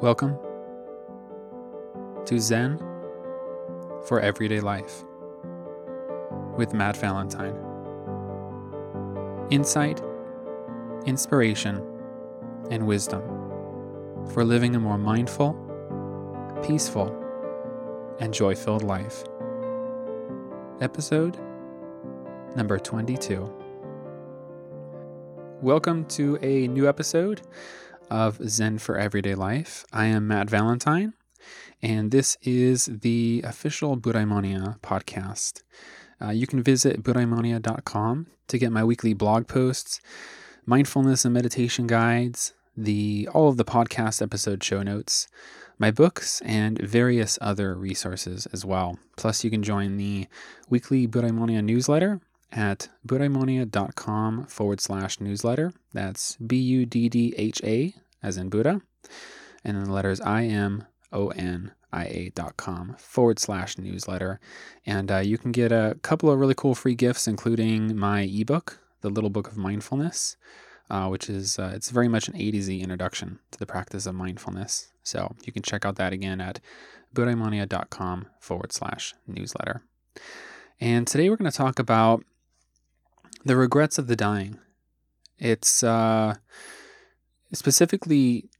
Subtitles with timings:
[0.00, 0.38] Welcome
[2.26, 2.78] to Zen
[4.06, 5.02] for Everyday Life
[6.56, 7.56] with Matt Valentine.
[9.50, 10.00] Insight,
[11.04, 11.82] inspiration,
[12.70, 13.22] and wisdom
[14.32, 15.56] for living a more mindful,
[16.64, 17.12] peaceful,
[18.20, 19.24] and joy filled life.
[20.80, 21.36] Episode
[22.54, 23.52] number 22.
[25.60, 27.42] Welcome to a new episode
[28.10, 29.84] of Zen for Everyday Life.
[29.92, 31.14] I am Matt Valentine,
[31.82, 35.62] and this is the official Buddhaimonia podcast.
[36.20, 40.00] Uh, you can visit buddhaimonia.com to get my weekly blog posts,
[40.66, 45.28] mindfulness and meditation guides, the all of the podcast episode show notes,
[45.78, 48.98] my books, and various other resources as well.
[49.16, 50.26] Plus, you can join the
[50.68, 52.20] weekly Buddhaimonia newsletter
[52.52, 55.72] at buddhaimonia.com forward slash newsletter.
[55.92, 58.80] That's B U D D H A, as in Buddha,
[59.64, 64.40] and then the letters I M O N I A dot com forward slash newsletter.
[64.86, 68.80] And uh, you can get a couple of really cool free gifts, including my ebook,
[69.00, 70.36] The Little Book of Mindfulness.
[70.90, 74.06] Uh, which is uh, it's very much an A to Z introduction to the practice
[74.06, 74.90] of mindfulness.
[75.02, 76.60] So you can check out that again at
[77.14, 79.82] buddhaimonia.com forward slash newsletter.
[80.80, 82.24] And today we're going to talk about
[83.44, 84.58] the regrets of the dying.
[85.38, 86.34] It's uh,
[87.52, 88.50] specifically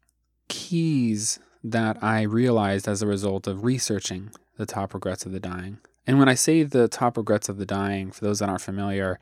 [0.48, 5.78] keys that I realized as a result of researching the top regrets of the dying.
[6.06, 9.18] And when I say the top regrets of the dying, for those that aren't familiar,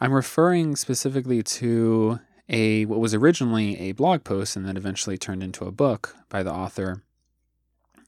[0.00, 2.18] I'm referring specifically to
[2.48, 6.42] a what was originally a blog post and then eventually turned into a book by
[6.42, 7.02] the author.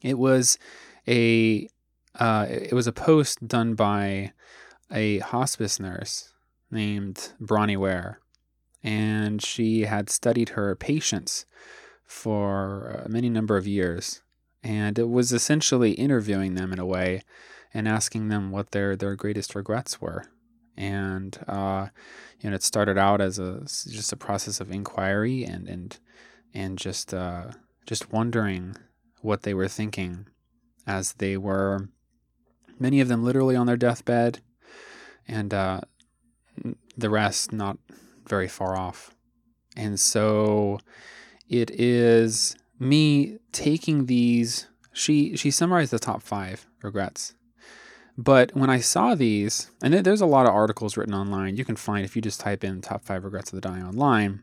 [0.03, 0.58] It was
[1.06, 1.69] a
[2.19, 4.33] uh, it was a post done by
[4.91, 6.33] a hospice nurse
[6.70, 8.20] named Bronnie Ware,
[8.83, 11.47] and she had studied her patients
[12.05, 14.22] for a many number of years,
[14.62, 17.22] and it was essentially interviewing them in a way
[17.75, 20.25] and asking them what their their greatest regrets were.
[20.76, 21.88] And uh,
[22.41, 25.99] you know, it started out as a just a process of inquiry and and
[26.55, 27.49] and just uh,
[27.87, 28.76] just wondering
[29.21, 30.26] what they were thinking
[30.87, 31.88] as they were
[32.78, 34.41] many of them literally on their deathbed
[35.26, 35.81] and uh,
[36.97, 37.78] the rest not
[38.27, 39.15] very far off.
[39.77, 40.78] And so
[41.49, 47.34] it is me taking these she she summarized the top 5 regrets.
[48.19, 51.77] But when I saw these, and there's a lot of articles written online, you can
[51.77, 54.43] find if you just type in top 5 regrets of the dying online.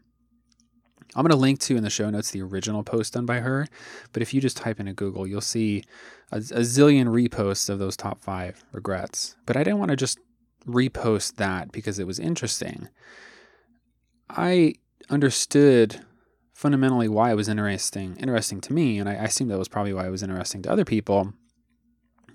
[1.15, 3.67] I'm going to link to in the show notes the original post done by her,
[4.13, 5.83] but if you just type into Google, you'll see
[6.31, 9.35] a, a zillion reposts of those top 5 regrets.
[9.45, 10.19] But I didn't want to just
[10.67, 12.89] repost that because it was interesting.
[14.29, 14.75] I
[15.09, 16.01] understood
[16.53, 19.93] fundamentally why it was interesting interesting to me, and I, I assume that was probably
[19.93, 21.33] why it was interesting to other people,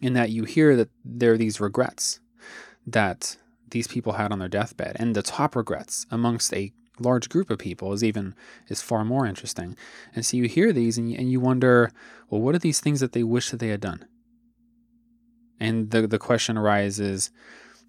[0.00, 2.21] in that you hear that there are these regrets
[2.87, 3.37] that
[3.71, 7.59] these people had on their deathbed, and the top regrets amongst a large group of
[7.59, 8.34] people is even
[8.69, 9.77] is far more interesting.
[10.15, 11.91] And so you hear these and and you wonder,
[12.28, 14.06] well, what are these things that they wish that they had done?
[15.60, 17.31] And the the question arises,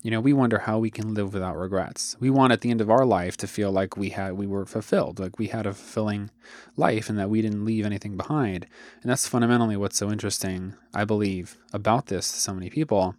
[0.02, 2.16] you know, we wonder how we can live without regrets.
[2.20, 4.66] We want at the end of our life to feel like we had we were
[4.66, 6.30] fulfilled, like we had a fulfilling
[6.78, 8.66] life and that we didn't leave anything behind.
[9.02, 13.16] And that's fundamentally what's so interesting, I believe, about this to so many people.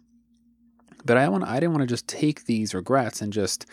[1.05, 3.65] But I want I didn't want to just take these regrets and just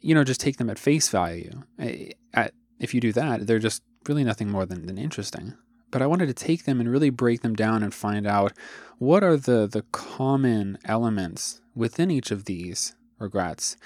[0.00, 1.62] you know, just take them at face value.
[1.78, 5.54] Eh, at, if you do that, they're just really nothing more than, than interesting
[5.92, 8.52] but I wanted to take them and really break them down and find out
[8.98, 13.76] what are the, the common elements within each of these regrets.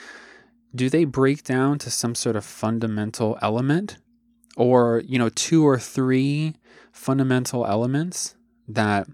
[0.75, 3.99] Do they break down to some sort of fundamental element
[4.57, 6.55] or, you know, two or three
[6.93, 8.37] fundamental elements
[8.69, 9.09] that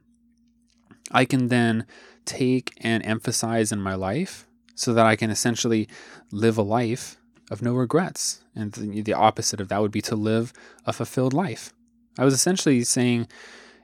[1.10, 1.86] I can then
[2.24, 5.88] take and emphasize in my life so that I can essentially
[6.30, 7.16] live a life
[7.50, 8.42] of no regrets.
[8.54, 10.53] And the, the opposite of that would be to live
[10.86, 11.72] a fulfilled life.
[12.18, 13.28] I was essentially saying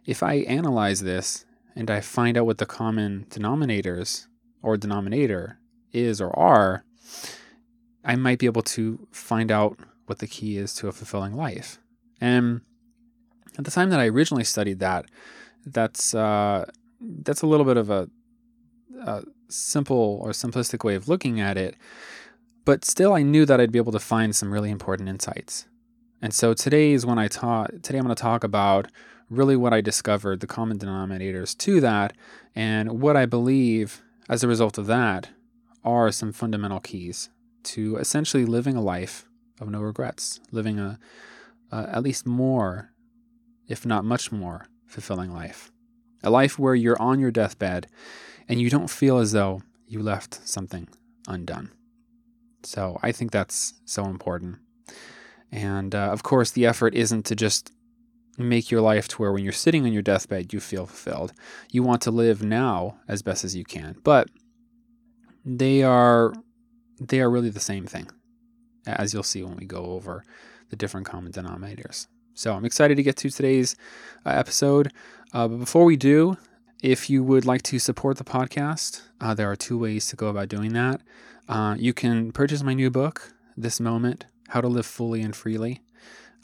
[0.04, 1.44] if I analyze this
[1.74, 4.26] and I find out what the common denominators
[4.62, 5.58] or denominator
[5.92, 6.84] is or are,
[8.04, 11.78] I might be able to find out what the key is to a fulfilling life.
[12.20, 12.62] And
[13.56, 15.06] at the time that I originally studied that,
[15.64, 16.64] that's uh,
[17.00, 18.08] that's a little bit of a,
[19.00, 21.76] a simple or simplistic way of looking at it,
[22.64, 25.67] but still, I knew that I'd be able to find some really important insights.
[26.20, 28.88] And so today is when I talk, today I'm going to talk about
[29.30, 32.14] really what I discovered, the common denominators to that,
[32.54, 35.30] and what I believe as a result of that
[35.84, 37.30] are some fundamental keys
[37.64, 39.26] to essentially living a life
[39.60, 40.98] of no regrets, living a,
[41.70, 42.90] uh, at least more
[43.68, 45.70] if not much more, fulfilling life.
[46.22, 47.86] A life where you're on your deathbed
[48.48, 50.88] and you don't feel as though you left something
[51.28, 51.70] undone.
[52.64, 54.56] So I think that's so important.
[55.50, 57.72] And uh, of course, the effort isn't to just
[58.36, 61.32] make your life to where when you're sitting on your deathbed, you feel fulfilled.
[61.72, 63.96] You want to live now as best as you can.
[64.04, 64.28] But
[65.44, 66.34] they are
[67.00, 68.08] they are really the same thing,
[68.86, 70.24] as you'll see when we go over
[70.70, 72.06] the different common denominators.
[72.34, 73.74] So I'm excited to get to today's
[74.26, 74.92] uh, episode.
[75.32, 76.36] Uh, but before we do,
[76.82, 80.28] if you would like to support the podcast, uh, there are two ways to go
[80.28, 81.00] about doing that.
[81.48, 85.80] Uh, you can purchase my new book, This Moment How to Live Fully and Freely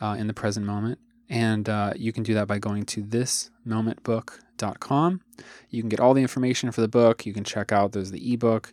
[0.01, 0.99] uh, in the Present Moment.
[1.29, 5.21] And uh, you can do that by going to thismomentbook.com.
[5.71, 7.27] You can get all the information for the book.
[7.27, 8.73] You can check out there's the ebook,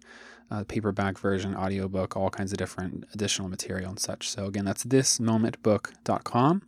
[0.49, 4.29] uh, paperback version, audiobook, all kinds of different additional material and such.
[4.29, 6.63] So again, that's thismomentbook.com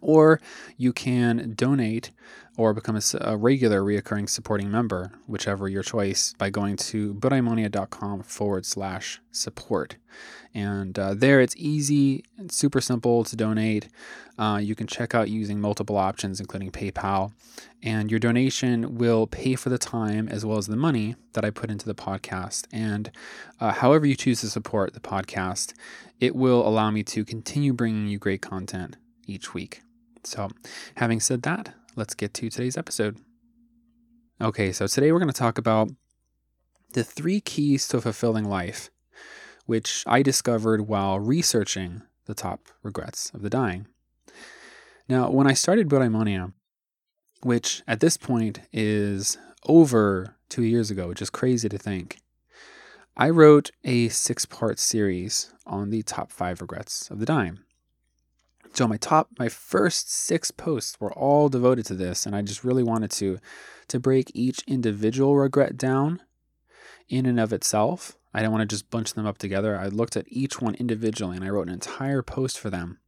[0.00, 0.40] or
[0.76, 2.10] you can donate
[2.56, 8.22] or become a, a, regular reoccurring supporting member, whichever your choice, by going to buddhaimonia.com
[8.22, 9.96] forward slash support.
[10.52, 13.88] And uh, there it's easy super simple to donate.
[14.38, 17.32] Uh, you can check out using multiple options, including PayPal.
[17.82, 21.50] And your donation will pay for the time as well as the money that I
[21.50, 22.66] put into the podcast.
[22.72, 23.10] And
[23.60, 25.72] uh, however you choose to support the podcast,
[26.18, 28.96] it will allow me to continue bringing you great content
[29.26, 29.82] each week.
[30.24, 30.50] So,
[30.96, 33.18] having said that, let's get to today's episode.
[34.40, 35.90] Okay, so today we're going to talk about
[36.92, 38.90] the three keys to fulfilling life,
[39.66, 43.86] which I discovered while researching the top regrets of the dying.
[45.08, 46.52] Now, when I started Buddhaimonia,
[47.42, 52.18] which at this point is over two years ago, which is crazy to think,
[53.16, 57.58] I wrote a six part series on the top five regrets of the dying.
[58.72, 62.64] So my top, my first six posts were all devoted to this, and I just
[62.64, 63.38] really wanted to
[63.88, 66.22] to break each individual regret down
[67.08, 68.16] in and of itself.
[68.32, 69.76] I didn't want to just bunch them up together.
[69.76, 73.00] I looked at each one individually, and I wrote an entire post for them.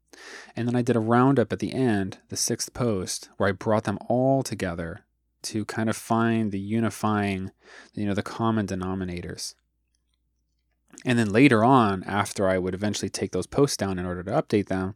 [0.57, 3.85] And then I did a roundup at the end, the sixth post, where I brought
[3.85, 5.05] them all together
[5.43, 7.53] to kind of find the unifying,
[7.95, 9.55] you know, the common denominators.
[11.05, 14.31] And then later on, after I would eventually take those posts down in order to
[14.31, 14.95] update them,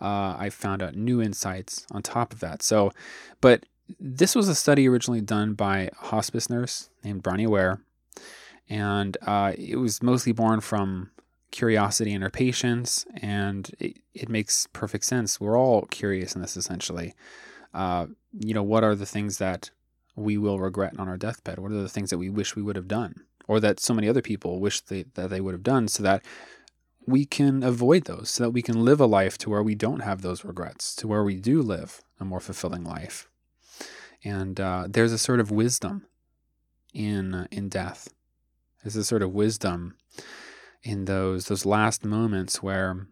[0.00, 2.62] uh, I found out new insights on top of that.
[2.62, 2.92] So,
[3.40, 3.64] but
[3.98, 7.80] this was a study originally done by a hospice nurse named Bronnie Ware,
[8.68, 11.10] and uh, it was mostly born from
[11.50, 15.40] curiosity in her patients, and it, it makes perfect sense.
[15.40, 17.14] We're all curious in this essentially.
[17.72, 18.06] Uh,
[18.38, 19.70] you know, what are the things that
[20.16, 21.58] we will regret on our deathbed?
[21.58, 23.22] What are the things that we wish we would have done?
[23.46, 26.22] Or that so many other people wish they, that they would have done so that
[27.08, 30.00] we can avoid those so that we can live a life to where we don't
[30.00, 33.28] have those regrets, to where we do live a more fulfilling life.
[34.22, 36.06] And uh, there's a sort of wisdom
[36.92, 38.12] in uh, in death.
[38.82, 39.96] There's a sort of wisdom
[40.82, 43.06] in those those last moments where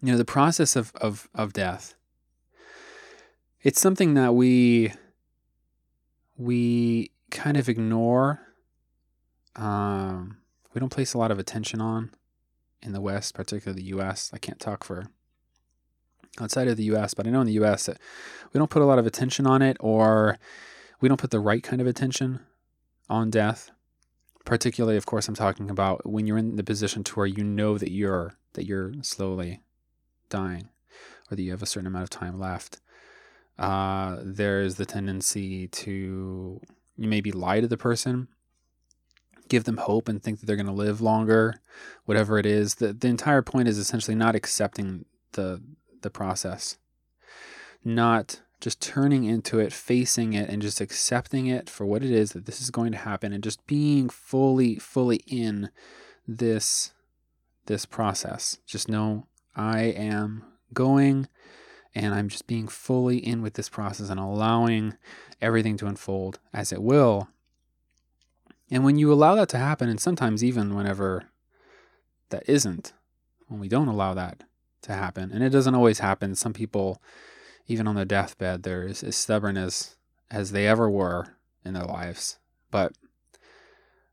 [0.00, 1.94] you know the process of of, of death.
[3.62, 4.92] It's something that we
[6.36, 8.40] we kind of ignore.
[9.56, 10.36] Um,
[10.72, 12.12] we don't place a lot of attention on
[12.82, 14.30] in the West, particularly the US.
[14.32, 15.06] I can't talk for
[16.40, 17.98] outside of the US, but I know in the US that
[18.52, 20.38] we don't put a lot of attention on it or
[21.00, 22.40] we don't put the right kind of attention
[23.08, 23.70] on death.
[24.44, 27.76] Particularly, of course, I'm talking about when you're in the position to where you know
[27.76, 29.60] that you're that you're slowly
[30.30, 30.70] dying
[31.30, 32.80] or that you have a certain amount of time left.
[33.58, 36.60] Uh, there's the tendency to
[36.96, 38.28] you maybe lie to the person
[39.48, 41.54] give them hope and think that they're going to live longer,
[42.04, 42.76] whatever it is.
[42.76, 45.62] The, the entire point is essentially not accepting the
[46.00, 46.78] the process,
[47.84, 52.32] not just turning into it, facing it, and just accepting it for what it is
[52.32, 55.70] that this is going to happen, and just being fully, fully in
[56.26, 56.92] this
[57.66, 58.58] this process.
[58.66, 61.28] Just know I am going
[61.94, 64.94] and I'm just being fully in with this process and allowing
[65.40, 67.28] everything to unfold as it will
[68.70, 71.24] and when you allow that to happen, and sometimes even whenever
[72.30, 72.92] that isn't,
[73.46, 74.44] when we don't allow that
[74.82, 77.02] to happen, and it doesn't always happen, some people,
[77.66, 79.96] even on their deathbed, they're as, as stubborn as,
[80.30, 82.38] as they ever were in their lives.
[82.70, 82.92] But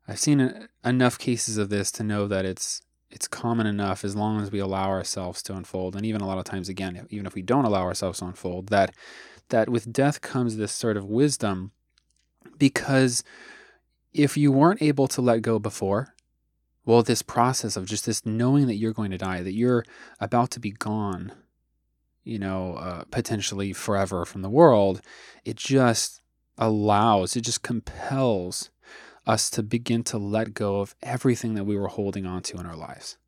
[0.08, 4.42] I've seen enough cases of this to know that it's it's common enough as long
[4.42, 7.34] as we allow ourselves to unfold and even a lot of times again even if
[7.34, 8.92] we don't allow ourselves to unfold that
[9.48, 11.70] that with death comes this sort of wisdom
[12.58, 13.22] because
[14.16, 16.14] if you weren't able to let go before,
[16.84, 19.84] well, this process of just this knowing that you're going to die, that you're
[20.20, 21.32] about to be gone,
[22.24, 25.00] you know, uh, potentially forever from the world.
[25.44, 26.20] It just
[26.56, 28.70] allows, it just compels
[29.26, 32.66] us to begin to let go of everything that we were holding on to in
[32.66, 33.18] our lives.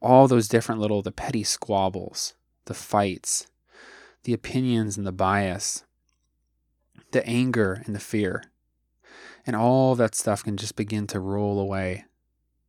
[0.00, 2.34] All those different little, the petty squabbles,
[2.66, 3.46] the fights,
[4.24, 5.84] the opinions and the bias,
[7.12, 8.44] the anger and the fear.
[9.46, 12.04] And all that stuff can just begin to roll away.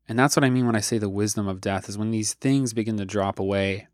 [0.08, 2.34] And that's what I mean when I say the wisdom of death is when these
[2.34, 3.88] things begin to drop away,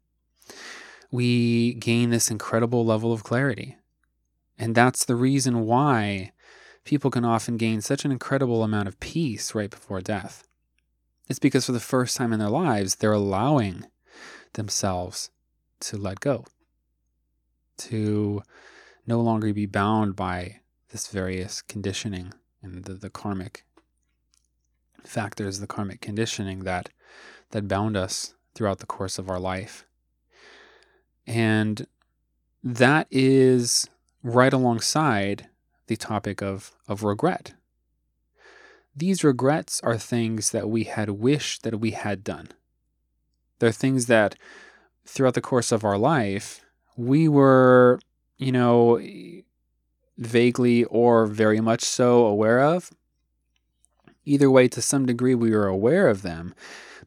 [1.11, 3.77] we gain this incredible level of clarity.
[4.57, 6.31] And that's the reason why
[6.83, 10.47] people can often gain such an incredible amount of peace right before death.
[11.29, 13.85] It's because for the first time in their lives, they're allowing
[14.53, 15.29] themselves
[15.81, 16.45] to let go,
[17.77, 18.41] to
[19.07, 20.59] no longer be bound by
[20.89, 23.65] this various conditioning and the, the karmic
[25.03, 26.89] factors, the karmic conditioning that
[27.51, 29.85] that bound us throughout the course of our life.
[31.27, 31.87] And
[32.63, 33.89] that is
[34.23, 35.47] right alongside
[35.87, 37.53] the topic of, of regret.
[38.95, 42.49] These regrets are things that we had wished that we had done.
[43.59, 44.35] They're things that
[45.05, 46.61] throughout the course of our life,
[46.95, 47.99] we were,
[48.37, 48.99] you know,
[50.21, 52.91] vaguely or very much so aware of.
[54.23, 56.53] Either way, to some degree, we were aware of them,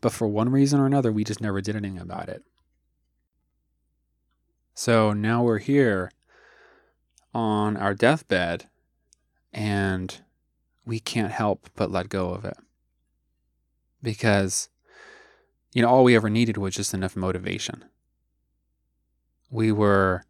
[0.00, 2.42] but for one reason or another, we just never did anything about it.
[4.74, 6.10] So now we're here
[7.32, 8.66] on our deathbed
[9.52, 10.20] and
[10.84, 12.56] we can't help but let go of it.
[14.02, 14.68] Because,
[15.72, 17.84] you know, all we ever needed was just enough motivation.
[19.50, 20.24] We were,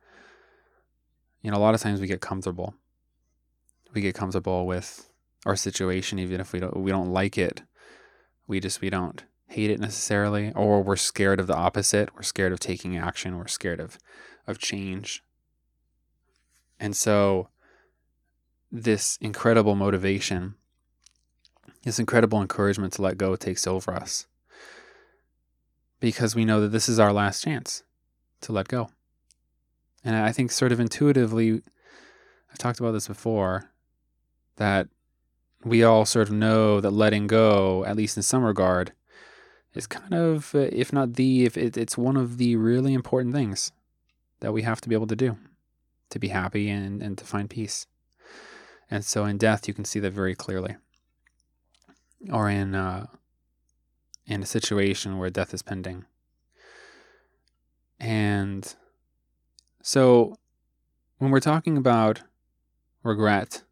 [1.44, 2.74] you know, a lot of times we get comfortable.
[3.92, 5.10] We get comfortable with
[5.44, 7.62] our situation, even if we don't we don't like it.
[8.46, 12.08] We just we don't hate it necessarily, or we're scared of the opposite.
[12.16, 13.36] We're scared of taking action.
[13.36, 13.98] We're scared of
[14.46, 15.22] of change.
[16.80, 17.50] And so
[18.72, 20.54] this incredible motivation,
[21.82, 24.26] this incredible encouragement to let go takes over us
[26.00, 27.82] because we know that this is our last chance
[28.40, 28.88] to let go.
[30.04, 31.62] And I think, sort of intuitively,
[32.50, 33.70] I've talked about this before,
[34.56, 34.88] that
[35.64, 38.92] we all sort of know that letting go, at least in some regard,
[39.72, 43.72] is kind of, if not the, if it, it's one of the really important things
[44.40, 45.36] that we have to be able to do
[46.10, 47.86] to be happy and, and to find peace.
[48.90, 50.76] And so in death, you can see that very clearly.
[52.30, 53.06] Or in uh,
[54.26, 56.04] in a situation where death is pending.
[57.98, 58.74] And
[59.86, 60.38] so
[61.18, 62.22] when we're talking about
[63.02, 63.64] regret,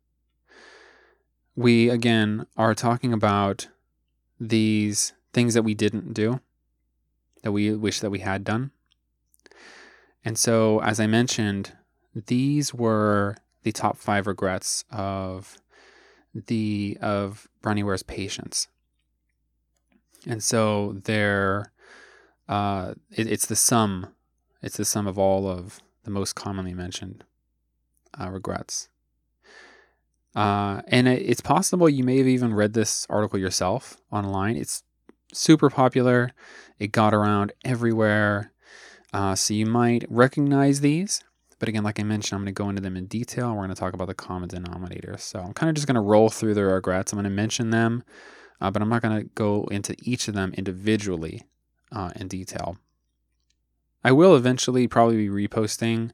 [1.56, 3.68] we again are talking about
[4.38, 6.40] these things that we didn't do,
[7.42, 8.72] that we wish that we had done.
[10.22, 11.72] And so, as I mentioned,
[12.14, 15.56] these were the top five regrets of
[16.34, 18.68] the of Bronnie Ware's patients.
[20.26, 21.72] And so they're
[22.50, 24.08] uh, it, it's the sum,
[24.60, 27.24] it's the sum of all of the most commonly mentioned
[28.20, 28.88] uh, regrets.
[30.34, 34.56] Uh, and it, it's possible you may have even read this article yourself online.
[34.56, 34.82] It's
[35.32, 36.32] super popular.
[36.78, 38.52] It got around everywhere.
[39.12, 41.22] Uh, so you might recognize these.
[41.58, 43.50] But again, like I mentioned, I'm going to go into them in detail.
[43.50, 45.20] We're going to talk about the common denominators.
[45.20, 47.12] So I'm kind of just going to roll through the regrets.
[47.12, 48.02] I'm going to mention them,
[48.60, 51.42] uh, but I'm not going to go into each of them individually
[51.92, 52.78] uh, in detail.
[54.04, 56.10] I will eventually probably be reposting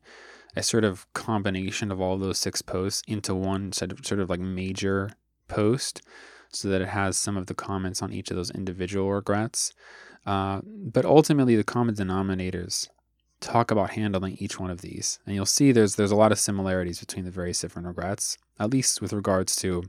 [0.56, 4.28] a sort of combination of all those six posts into one sort of, sort of
[4.28, 5.10] like major
[5.46, 6.02] post
[6.50, 9.72] so that it has some of the comments on each of those individual regrets.
[10.26, 12.88] Uh, but ultimately, the common denominators
[13.40, 15.18] talk about handling each one of these.
[15.26, 18.70] And you'll see there's there's a lot of similarities between the various different regrets, at
[18.70, 19.84] least with regards to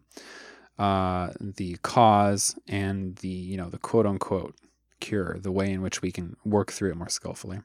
[0.78, 4.56] uh, the cause and the you know the quote unquote
[5.00, 7.60] cure, the way in which we can work through it more skillfully.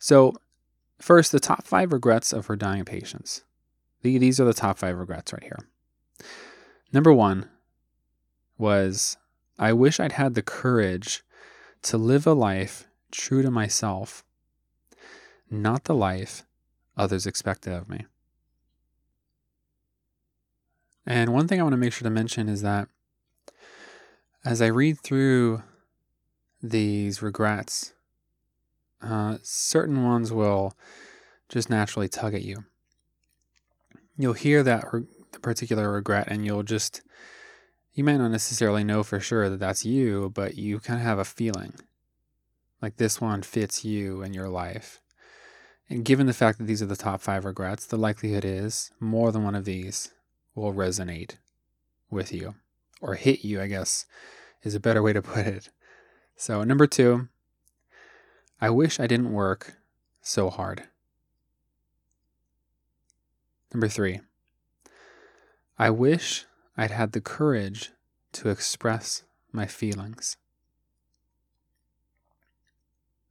[0.00, 0.34] So,
[0.98, 3.44] first, the top five regrets of her dying patients.
[4.02, 5.58] These are the top five regrets right here.
[6.92, 7.48] Number one
[8.58, 9.18] was
[9.58, 11.22] I wish I'd had the courage
[11.82, 14.24] to live a life true to myself
[15.50, 16.44] not the life
[16.96, 18.06] others expected of me.
[21.04, 22.88] And one thing I want to make sure to mention is that
[24.44, 25.62] as I read through
[26.62, 27.92] these regrets,
[29.02, 30.76] uh, certain ones will
[31.48, 32.64] just naturally tug at you.
[34.16, 35.06] You'll hear that re-
[35.42, 37.02] particular regret, and you'll just,
[37.94, 41.18] you might not necessarily know for sure that that's you, but you kind of have
[41.18, 41.74] a feeling
[42.82, 45.00] like this one fits you and your life.
[45.88, 49.32] And given the fact that these are the top five regrets, the likelihood is more
[49.32, 50.12] than one of these
[50.54, 51.36] will resonate
[52.10, 52.54] with you
[53.00, 54.06] or hit you, I guess,
[54.62, 55.70] is a better way to put it.
[56.36, 57.28] So, number two,
[58.60, 59.76] I wish I didn't work
[60.20, 60.84] so hard.
[63.72, 64.20] Number three,
[65.78, 66.44] I wish
[66.76, 67.92] I'd had the courage
[68.32, 70.36] to express my feelings.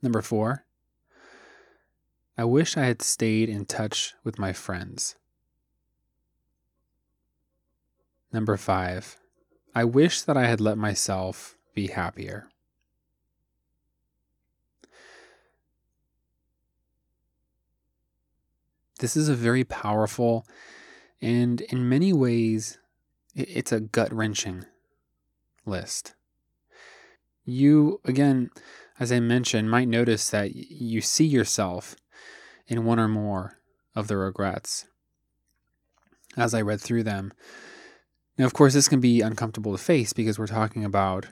[0.01, 0.65] Number four,
[2.38, 5.15] I wish I had stayed in touch with my friends.
[8.31, 9.17] Number five,
[9.75, 12.48] I wish that I had let myself be happier.
[19.00, 20.46] This is a very powerful
[21.22, 22.77] and in many ways,
[23.36, 24.65] it's a gut wrenching
[25.65, 26.15] list.
[27.46, 28.50] You, again,
[29.00, 31.96] as I mentioned, might notice that you see yourself
[32.68, 33.60] in one or more
[33.96, 34.86] of the regrets
[36.38, 37.34] as I read through them.
[38.38, 41.27] Now, of course, this can be uncomfortable to face because we're talking about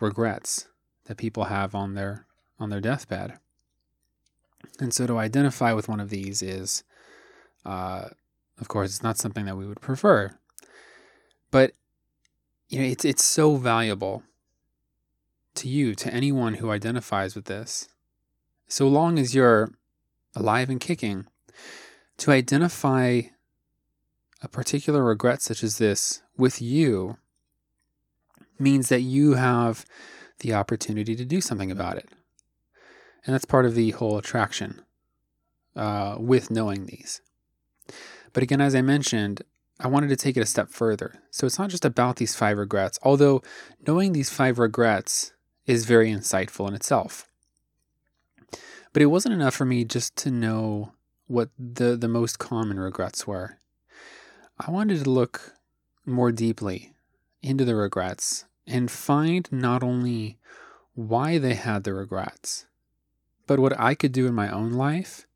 [0.00, 0.68] regrets
[1.04, 2.26] that people have on their
[2.58, 3.38] on their deathbed.
[4.78, 6.84] And so to identify with one of these is,
[7.64, 8.08] uh,
[8.60, 10.36] of course, it's not something that we would prefer.
[11.50, 11.72] But
[12.68, 14.22] you know, it's it's so valuable
[15.54, 17.88] to you, to anyone who identifies with this,
[18.68, 19.70] so long as you're
[20.34, 21.26] alive and kicking,
[22.18, 23.22] to identify
[24.42, 27.16] a particular regret such as this with you
[28.58, 29.84] means that you have
[30.40, 32.08] the opportunity to do something about it.
[33.26, 34.82] And that's part of the whole attraction
[35.74, 37.20] uh, with knowing these.
[38.32, 39.42] But again, as I mentioned,
[39.78, 41.20] I wanted to take it a step further.
[41.30, 43.42] So it's not just about these five regrets, although
[43.86, 45.32] knowing these five regrets
[45.66, 47.28] is very insightful in itself.
[48.92, 50.92] But it wasn't enough for me just to know
[51.26, 53.58] what the, the most common regrets were.
[54.58, 55.54] I wanted to look
[56.06, 56.94] more deeply
[57.42, 60.38] into the regrets and find not only
[60.94, 62.66] why they had the regrets,
[63.46, 65.26] but what I could do in my own life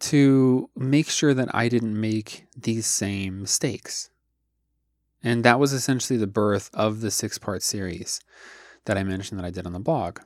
[0.00, 4.10] to make sure that I didn't make these same mistakes.
[5.22, 8.20] And that was essentially the birth of the six part series
[8.84, 10.20] that I mentioned that I did on the blog.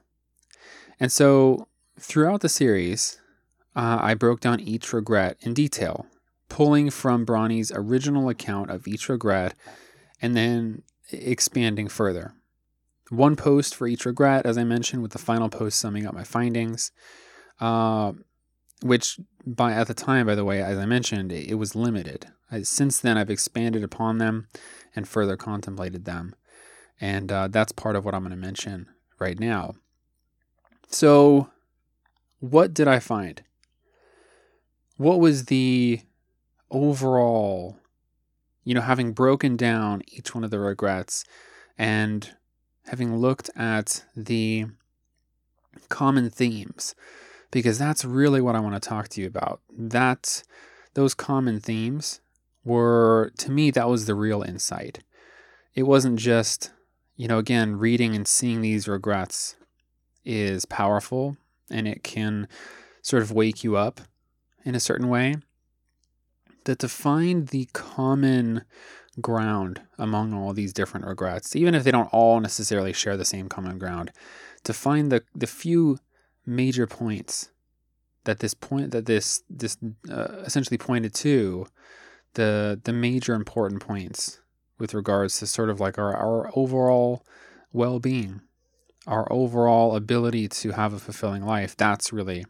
[1.00, 1.68] And so
[1.98, 3.20] throughout the series,
[3.74, 6.06] uh, I broke down each regret in detail,
[6.48, 9.54] pulling from Bronnie's original account of each regret
[10.20, 12.34] and then expanding further.
[13.12, 16.24] One post for each regret, as I mentioned, with the final post summing up my
[16.24, 16.92] findings.
[17.60, 18.14] Uh,
[18.80, 22.28] which by at the time, by the way, as I mentioned, it, it was limited.
[22.50, 24.48] I, since then, I've expanded upon them
[24.96, 26.34] and further contemplated them.
[27.02, 29.74] And uh, that's part of what I'm going to mention right now.
[30.88, 31.50] So,
[32.40, 33.42] what did I find?
[34.96, 36.00] What was the
[36.70, 37.76] overall,
[38.64, 41.24] you know, having broken down each one of the regrets
[41.76, 42.30] and
[42.86, 44.66] having looked at the
[45.88, 46.94] common themes,
[47.50, 49.60] because that's really what I want to talk to you about.
[49.76, 50.42] That
[50.94, 52.20] those common themes
[52.64, 55.00] were, to me, that was the real insight.
[55.74, 56.70] It wasn't just
[57.16, 59.56] you know, again, reading and seeing these regrets
[60.24, 61.36] is powerful
[61.70, 62.48] and it can
[63.02, 64.00] sort of wake you up
[64.64, 65.36] in a certain way.
[66.64, 68.64] That to find the common
[69.20, 73.48] ground among all these different regrets, even if they don't all necessarily share the same
[73.48, 74.10] common ground,
[74.64, 75.98] to find the, the few
[76.46, 77.50] major points
[78.24, 79.76] that this point that this this
[80.10, 81.66] uh, essentially pointed to
[82.34, 84.40] the the major important points
[84.78, 87.24] with regards to sort of like our, our overall
[87.72, 88.40] well being,
[89.06, 91.76] our overall ability to have a fulfilling life.
[91.76, 92.44] That's really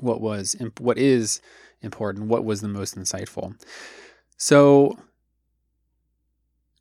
[0.00, 1.40] what was what is
[1.80, 3.54] important, what was the most insightful.
[4.36, 4.98] So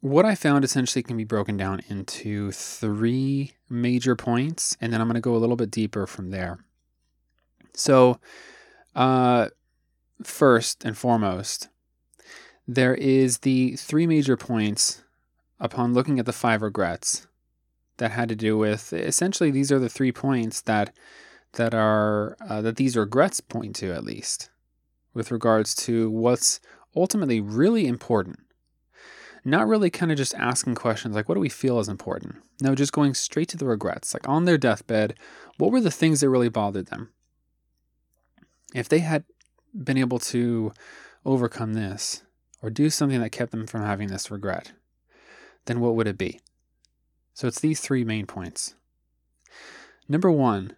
[0.01, 5.07] what I found essentially can be broken down into three major points, and then I'm
[5.07, 6.59] going to go a little bit deeper from there.
[7.73, 8.19] So,
[8.95, 9.49] uh,
[10.23, 11.69] first and foremost,
[12.67, 15.03] there is the three major points
[15.59, 17.27] upon looking at the five regrets
[17.97, 20.93] that had to do with essentially these are the three points that
[21.53, 24.49] that are uh, that these regrets point to at least
[25.13, 26.59] with regards to what's
[26.95, 28.39] ultimately really important
[29.43, 32.75] not really kind of just asking questions like what do we feel is important no
[32.75, 35.15] just going straight to the regrets like on their deathbed
[35.58, 37.10] what were the things that really bothered them
[38.73, 39.23] if they had
[39.73, 40.71] been able to
[41.25, 42.23] overcome this
[42.62, 44.71] or do something that kept them from having this regret,
[45.65, 46.39] then what would it be?
[47.34, 48.75] So it's these three main points.
[50.08, 50.75] Number one,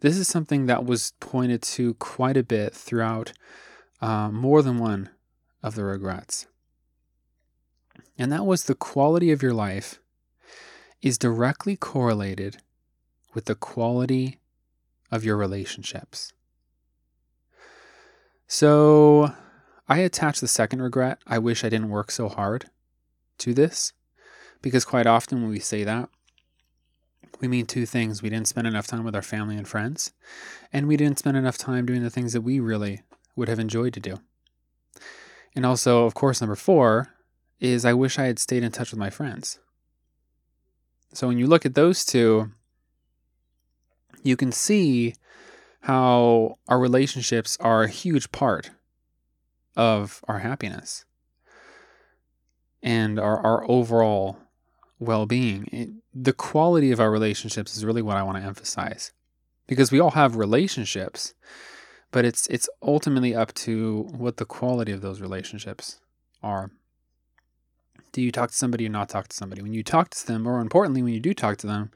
[0.00, 3.32] this is something that was pointed to quite a bit throughout
[4.00, 5.10] uh, more than one
[5.62, 6.46] of the regrets.
[8.16, 9.98] And that was the quality of your life
[11.02, 12.58] is directly correlated
[13.34, 14.40] with the quality
[15.10, 16.32] of your relationships.
[18.46, 19.32] So
[19.88, 22.70] I attach the second regret, I wish I didn't work so hard,
[23.38, 23.92] to this,
[24.62, 26.08] because quite often when we say that,
[27.40, 28.22] we mean two things.
[28.22, 30.12] We didn't spend enough time with our family and friends,
[30.72, 33.02] and we didn't spend enough time doing the things that we really
[33.36, 34.18] would have enjoyed to do.
[35.54, 37.13] And also, of course, number four
[37.64, 39.58] is I wish I had stayed in touch with my friends.
[41.12, 42.52] So when you look at those two,
[44.22, 45.14] you can see
[45.80, 48.70] how our relationships are a huge part
[49.76, 51.04] of our happiness
[52.82, 54.38] and our, our overall
[54.98, 56.00] well being.
[56.12, 59.12] The quality of our relationships is really what I want to emphasize
[59.66, 61.34] because we all have relationships,
[62.10, 66.00] but it's, it's ultimately up to what the quality of those relationships
[66.42, 66.70] are.
[68.14, 69.60] Do you talk to somebody or not talk to somebody?
[69.60, 71.90] When you talk to them, or importantly, when you do talk to them,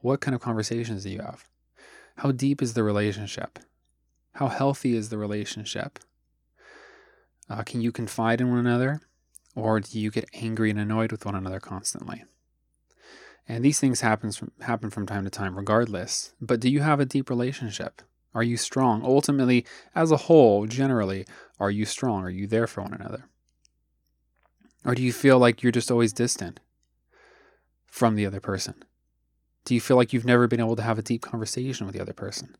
[0.00, 1.44] what kind of conversations do you have?
[2.16, 3.58] How deep is the relationship?
[4.36, 5.98] How healthy is the relationship?
[7.50, 9.02] Uh, can you confide in one another?
[9.54, 12.24] Or do you get angry and annoyed with one another constantly?
[13.46, 16.32] And these things happens from, happen from time to time, regardless.
[16.40, 18.00] But do you have a deep relationship?
[18.34, 19.04] Are you strong?
[19.04, 21.26] Ultimately, as a whole, generally,
[21.60, 22.24] are you strong?
[22.24, 23.26] Are you there for one another?
[24.84, 26.60] Or do you feel like you're just always distant
[27.86, 28.74] from the other person?
[29.64, 32.02] Do you feel like you've never been able to have a deep conversation with the
[32.02, 32.56] other person?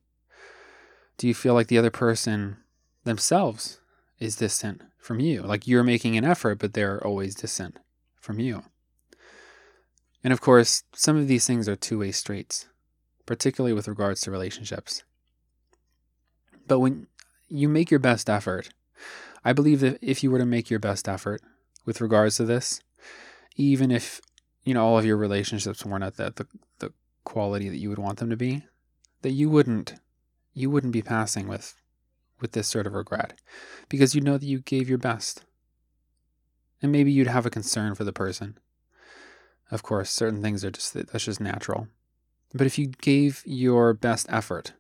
[1.19, 2.59] Do you feel like the other person
[3.05, 3.81] themselves
[4.19, 5.43] is distant from you?
[5.43, 7.79] Like you're making an effort, but they're always distant
[8.21, 8.63] from you.
[10.23, 12.69] And of course, some of these things are two way streets,
[13.27, 15.03] particularly with regards to relationships.
[16.69, 17.09] But when
[17.49, 18.71] you make your best effort,
[19.45, 21.43] I believe that if you were to make your best effort
[21.85, 22.81] with regards to this,
[23.57, 24.21] even if
[24.64, 26.47] you know all of your relationships weren't at the, the,
[26.79, 26.92] the
[27.25, 28.64] quality that you would want them to be,
[29.23, 29.95] that you wouldn't
[30.55, 31.75] you wouldn't be passing with
[32.40, 33.35] with this sort of regret
[33.88, 35.45] because you know that you gave your best.
[36.83, 38.59] And maybe you'd have a concern for the person.
[39.71, 41.88] Of course, certain things are just that's just natural.
[42.53, 44.73] But if you gave your best effort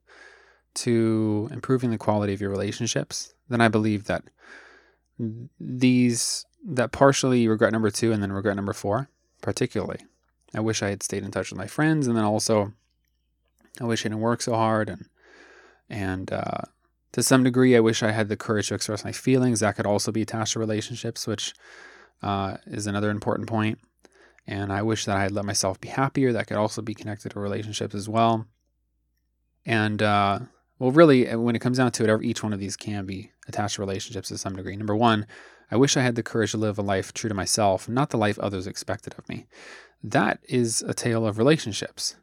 [0.74, 4.24] to improving the quality of your relationships, then I believe that
[5.60, 9.08] these that partially regret number 2 and then regret number 4
[9.40, 9.98] particularly.
[10.54, 12.72] I wish I had stayed in touch with my friends and then also
[13.80, 15.06] I wish I didn't work so hard and
[15.88, 16.62] and uh,
[17.12, 19.60] to some degree, I wish I had the courage to express my feelings.
[19.60, 21.52] That could also be attached to relationships, which
[22.22, 23.78] uh, is another important point.
[24.46, 26.32] And I wish that I had let myself be happier.
[26.32, 28.46] That could also be connected to relationships as well.
[29.64, 30.40] And uh,
[30.78, 33.76] well, really, when it comes down to it, each one of these can be attached
[33.76, 34.74] to relationships to some degree.
[34.74, 35.26] Number one,
[35.72, 38.18] I wish I had the courage to live a life true to myself, not the
[38.18, 39.46] life others expected of me.
[40.04, 42.16] That is a tale of relationships.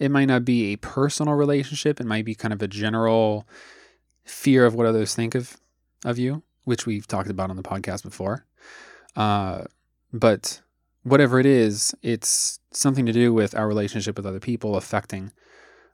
[0.00, 3.46] It might not be a personal relationship, it might be kind of a general
[4.24, 5.56] fear of what others think of
[6.04, 8.44] of you, which we've talked about on the podcast before.
[9.14, 9.64] Uh,
[10.12, 10.60] but
[11.04, 15.30] whatever it is, it's something to do with our relationship with other people affecting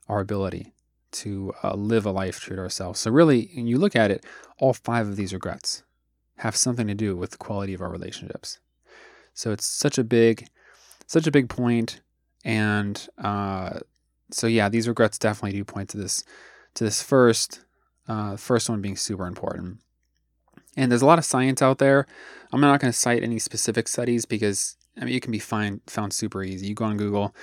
[0.08, 0.72] our ability
[1.10, 3.00] to uh, live a life true to ourselves.
[3.00, 4.24] So really, when you look at it,
[4.58, 5.82] all five of these regrets
[6.38, 8.58] have something to do with the quality of our relationships.
[9.34, 10.48] So it's such a big,
[11.06, 12.00] such a big point,
[12.44, 13.80] and uh,
[14.30, 16.24] so yeah, these regrets definitely do point to this,
[16.74, 17.60] to this first
[18.08, 19.78] uh, first one being super important.
[20.76, 22.06] And there's a lot of science out there.
[22.52, 25.80] I'm not going to cite any specific studies because I mean it can be find,
[25.86, 26.68] found super easy.
[26.68, 27.34] You go on Google,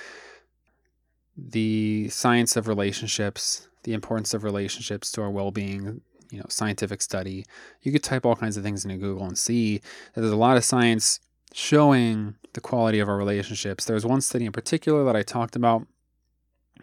[1.36, 6.00] the science of relationships, the importance of relationships to our well-being,
[6.34, 7.46] you know, scientific study.
[7.82, 9.78] You could type all kinds of things into Google and see
[10.12, 11.20] that there's a lot of science
[11.52, 13.84] showing the quality of our relationships.
[13.84, 15.86] There's one study in particular that I talked about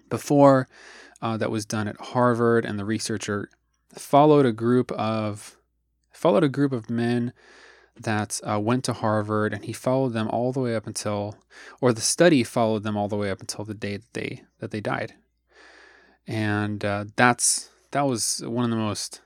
[0.09, 0.69] before
[1.21, 3.49] uh, that was done at Harvard, and the researcher
[3.93, 5.57] followed a group of
[6.13, 7.33] followed a group of men
[7.99, 11.35] that uh, went to Harvard, and he followed them all the way up until,
[11.81, 14.71] or the study followed them all the way up until the day that they that
[14.71, 15.13] they died,
[16.25, 19.21] and uh, that's that was one of the most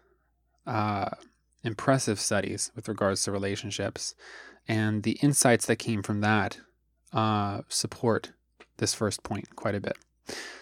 [0.65, 1.10] uh,
[1.63, 4.15] impressive studies with regards to relationships,
[4.67, 6.60] and the insights that came from that
[7.13, 8.32] uh, support
[8.78, 9.97] this first point quite a bit.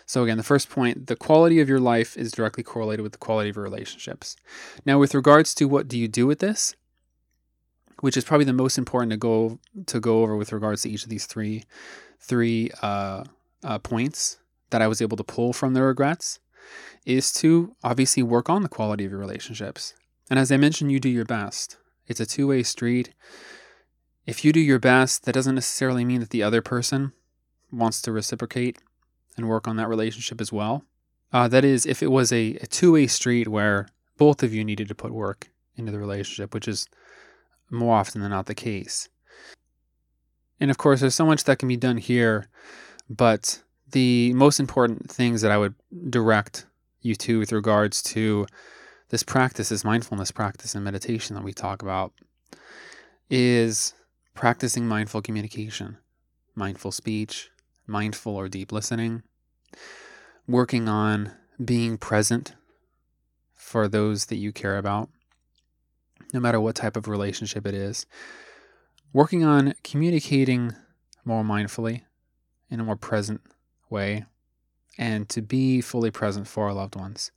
[0.06, 3.18] So, again, the first point the quality of your life is directly correlated with the
[3.18, 4.36] quality of your relationships.
[4.86, 6.76] Now, with regards to what do you do with this,
[8.02, 11.04] which is probably the most important to go to go over with regards to each
[11.04, 11.64] of these three
[12.20, 13.24] three uh,
[13.64, 14.38] uh, points
[14.72, 16.40] that I was able to pull from the regrets
[17.06, 19.94] is to obviously work on the quality of your relationships.
[20.30, 21.78] And as I mentioned, you do your best.
[22.08, 23.14] It's a two way street.
[24.26, 27.12] If you do your best, that doesn't necessarily mean that the other person
[27.72, 28.80] wants to reciprocate
[29.36, 30.86] and work on that relationship as well.
[31.32, 34.64] Uh, that is, if it was a, a two way street where both of you
[34.64, 36.88] needed to put work into the relationship, which is
[37.72, 39.10] more often than not the case.
[40.60, 42.48] And of course, there's so much that can be done here,
[43.10, 43.63] but
[43.94, 45.76] the most important things that I would
[46.10, 46.66] direct
[47.02, 48.46] you to with regards to
[49.10, 52.12] this practice, this mindfulness practice and meditation that we talk about,
[53.30, 53.94] is
[54.34, 55.98] practicing mindful communication,
[56.56, 57.50] mindful speech,
[57.88, 59.24] mindful or deep listening,
[60.48, 61.32] working on
[61.64, 62.54] being present
[63.54, 65.10] for those that you care about,
[66.34, 68.06] no matter what type of relationship it is,
[69.14, 70.74] working on communicating
[71.24, 72.02] more mindfully
[72.70, 73.42] in a more present
[73.94, 74.26] way,
[74.98, 77.32] and to be fully present for our loved ones.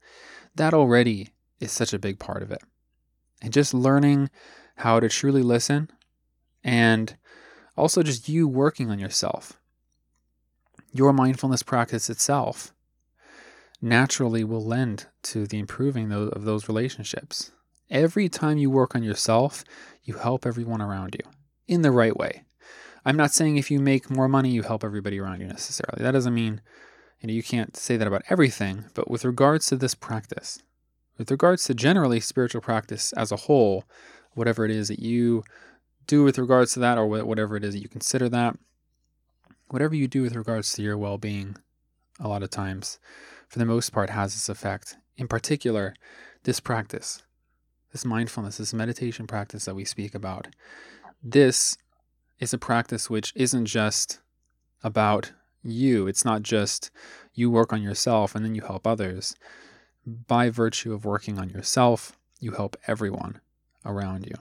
[0.55, 1.29] That already
[1.61, 2.61] is such a big part of it.
[3.41, 4.29] And just learning
[4.75, 5.89] how to truly listen
[6.63, 7.15] and
[7.77, 9.53] also just you working on yourself.
[10.91, 12.73] Your mindfulness practice itself
[13.81, 17.51] naturally will lend to the improving of those relationships.
[17.89, 19.63] Every time you work on yourself,
[20.03, 21.31] you help everyone around you
[21.67, 22.43] in the right way.
[23.07, 26.03] I'm not saying if you make more money, you help everybody around you necessarily.
[26.03, 26.59] That doesn't mean
[27.21, 30.61] you know you can't say that about everything, but with regards to this practice,
[31.17, 33.85] with regards to generally spiritual practice as a whole,
[34.33, 35.45] whatever it is that you
[36.05, 38.57] do with regards to that, or whatever it is that you consider that,
[39.69, 41.55] whatever you do with regards to your well being,
[42.19, 42.99] a lot of times,
[43.47, 44.97] for the most part, has this effect.
[45.15, 45.93] In particular,
[46.43, 47.23] this practice,
[47.93, 50.47] this mindfulness, this meditation practice that we speak about,
[51.23, 51.77] this
[52.39, 54.19] is a practice which isn't just
[54.83, 55.31] about
[55.63, 56.07] you.
[56.07, 56.91] It's not just
[57.33, 59.35] you work on yourself and then you help others.
[60.05, 63.41] By virtue of working on yourself, you help everyone
[63.85, 64.35] around you.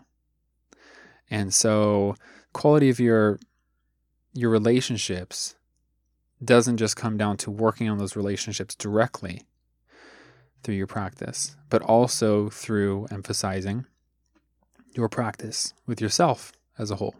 [1.31, 2.15] And so,
[2.53, 3.41] quality of your
[4.33, 5.57] your relationships
[6.45, 9.43] doesn't just come down to working on those relationships directly
[10.63, 13.87] through your practice, but also through emphasizing
[14.93, 17.15] your practice with yourself as a whole.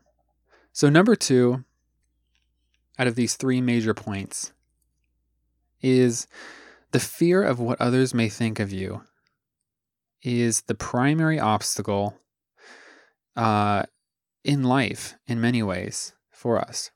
[0.77, 1.65] So, number two,
[2.99, 4.53] out of these three major points,
[5.81, 6.27] is
[6.93, 9.01] the fear of what others may think of you
[10.23, 12.19] is the primary obstacle
[13.37, 13.85] uh,
[14.45, 16.91] in life in many ways for us,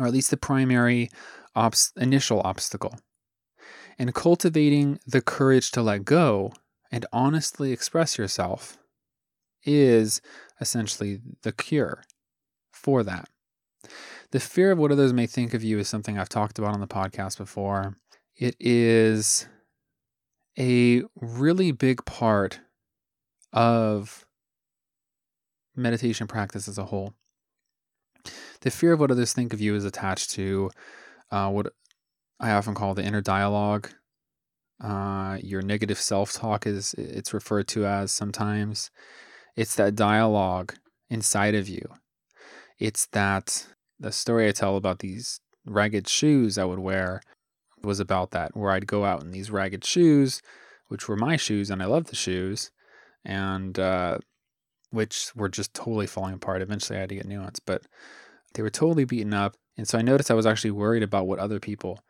[0.00, 1.10] or at least the primary
[1.54, 2.98] obs- initial obstacle.
[3.96, 6.52] And cultivating the courage to let go
[6.90, 8.76] and honestly express yourself
[9.64, 10.20] is
[10.60, 12.02] essentially the cure
[12.84, 13.28] for that.
[14.30, 16.80] The fear of what others may think of you is something I've talked about on
[16.80, 17.96] the podcast before.
[18.36, 19.48] It is
[20.58, 22.60] a really big part
[23.54, 24.26] of
[25.74, 27.14] meditation practice as a whole.
[28.60, 30.70] The fear of what others think of you is attached to
[31.30, 31.68] uh, what
[32.38, 33.90] I often call the inner dialogue.
[34.82, 38.90] Uh, your negative self-talk is it's referred to as sometimes.
[39.56, 40.74] It's that dialogue
[41.08, 41.88] inside of you
[42.78, 43.66] it's that
[43.98, 47.20] the story I tell about these ragged shoes I would wear
[47.82, 50.42] was about that, where I'd go out in these ragged shoes,
[50.88, 52.70] which were my shoes, and I loved the shoes,
[53.24, 54.18] and uh,
[54.90, 56.62] which were just totally falling apart.
[56.62, 57.82] Eventually, I had to get new ones, but
[58.54, 59.56] they were totally beaten up.
[59.76, 62.00] And so I noticed I was actually worried about what other people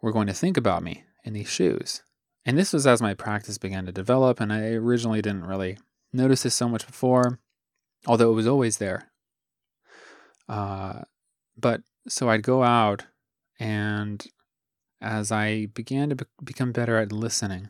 [0.00, 2.02] were going to think about me in these shoes.
[2.46, 5.78] And this was as my practice began to develop, and I originally didn't really
[6.12, 7.40] notice this so much before,
[8.06, 9.10] although it was always there.
[10.48, 11.02] Uh,
[11.56, 13.06] but so I'd go out,
[13.58, 14.24] and
[15.00, 17.68] as I began to be- become better at listening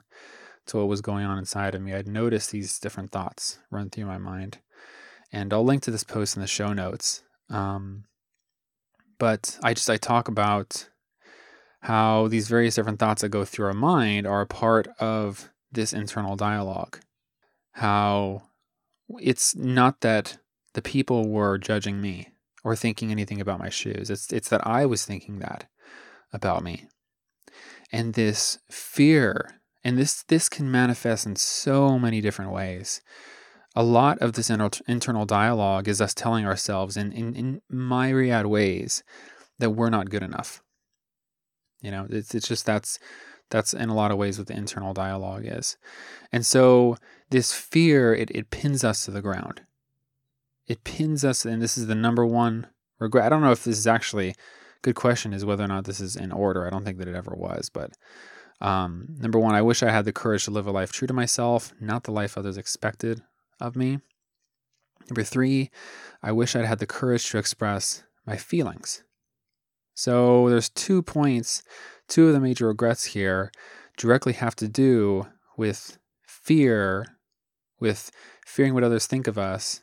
[0.67, 4.07] to what was going on inside of me, I'd notice these different thoughts run through
[4.07, 4.59] my mind.
[5.33, 7.23] And I'll link to this post in the show notes.
[7.51, 8.05] Um,
[9.19, 10.89] but I just I talk about
[11.81, 15.93] how these various different thoughts that go through our mind are a part of this
[15.93, 17.01] internal dialogue.
[17.73, 18.43] How
[19.19, 20.39] it's not that
[20.73, 22.29] the people were judging me
[22.65, 24.11] or thinking anything about my shoes.
[24.11, 25.67] It's it's that I was thinking that
[26.33, 26.87] about me.
[27.93, 33.03] And this fear, and this this can manifest in so many different ways.
[33.77, 38.47] A lot of this inter- internal dialogue is us telling ourselves in, in, in myriad
[38.47, 39.03] ways
[39.59, 40.63] that we're not good enough.
[41.83, 42.99] You know, it's it's just that's
[43.51, 45.77] that's in a lot of ways what the internal dialogue is.
[46.33, 46.97] And so
[47.31, 49.63] this fear, it, it pins us to the ground
[50.67, 53.27] it pins us, and this is the number one regret.
[53.27, 54.35] I don't know if this is actually
[54.83, 56.67] good question is whether or not this is in order.
[56.67, 57.93] I don't think that it ever was, but
[58.61, 61.15] um, number one, I wish I had the courage to live a life true to
[61.15, 63.23] myself, not the life others expected
[63.61, 63.99] of me.
[65.09, 65.71] Number three,
[66.23, 69.03] I wish I'd had the courage to express my feelings.
[69.95, 71.63] So there's two points,
[72.09, 73.53] two of the major regrets here
[73.97, 77.07] directly have to do with fear,
[77.81, 78.11] with
[78.47, 79.83] fearing what others think of us,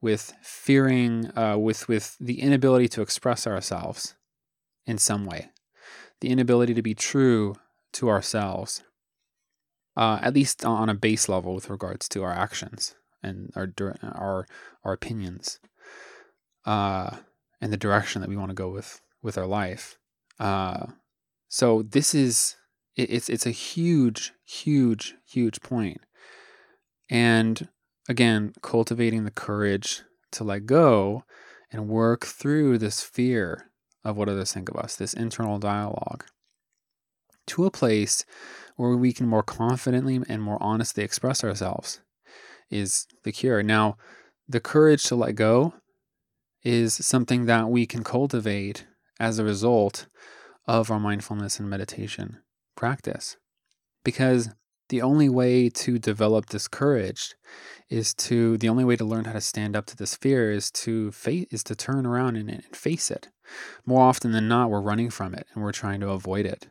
[0.00, 4.14] with fearing, uh, with with the inability to express ourselves
[4.86, 5.50] in some way,
[6.20, 7.56] the inability to be true
[7.92, 8.82] to ourselves,
[9.96, 14.46] uh, at least on a base level with regards to our actions and our our
[14.84, 15.58] our opinions,
[16.64, 17.16] uh,
[17.60, 19.98] and the direction that we want to go with with our life.
[20.38, 20.86] Uh,
[21.48, 22.56] so this is
[22.94, 26.00] it, it's it's a huge, huge, huge point,
[27.10, 27.68] and
[28.08, 31.24] again, cultivating the courage to let go
[31.70, 33.70] and work through this fear
[34.04, 36.24] of what others think of us, this internal dialogue,
[37.46, 38.24] to a place
[38.76, 42.00] where we can more confidently and more honestly express ourselves
[42.70, 43.62] is the cure.
[43.62, 43.96] Now,
[44.48, 45.74] the courage to let go
[46.62, 48.86] is something that we can cultivate
[49.20, 50.06] as a result
[50.66, 52.38] of our mindfulness and meditation
[52.76, 53.36] practice.
[54.04, 54.50] Because
[54.88, 57.34] the only way to develop this courage
[57.90, 60.70] is to the only way to learn how to stand up to this fear is
[60.70, 63.28] to face is to turn around and, and face it.
[63.86, 66.68] More often than not, we're running from it and we're trying to avoid it.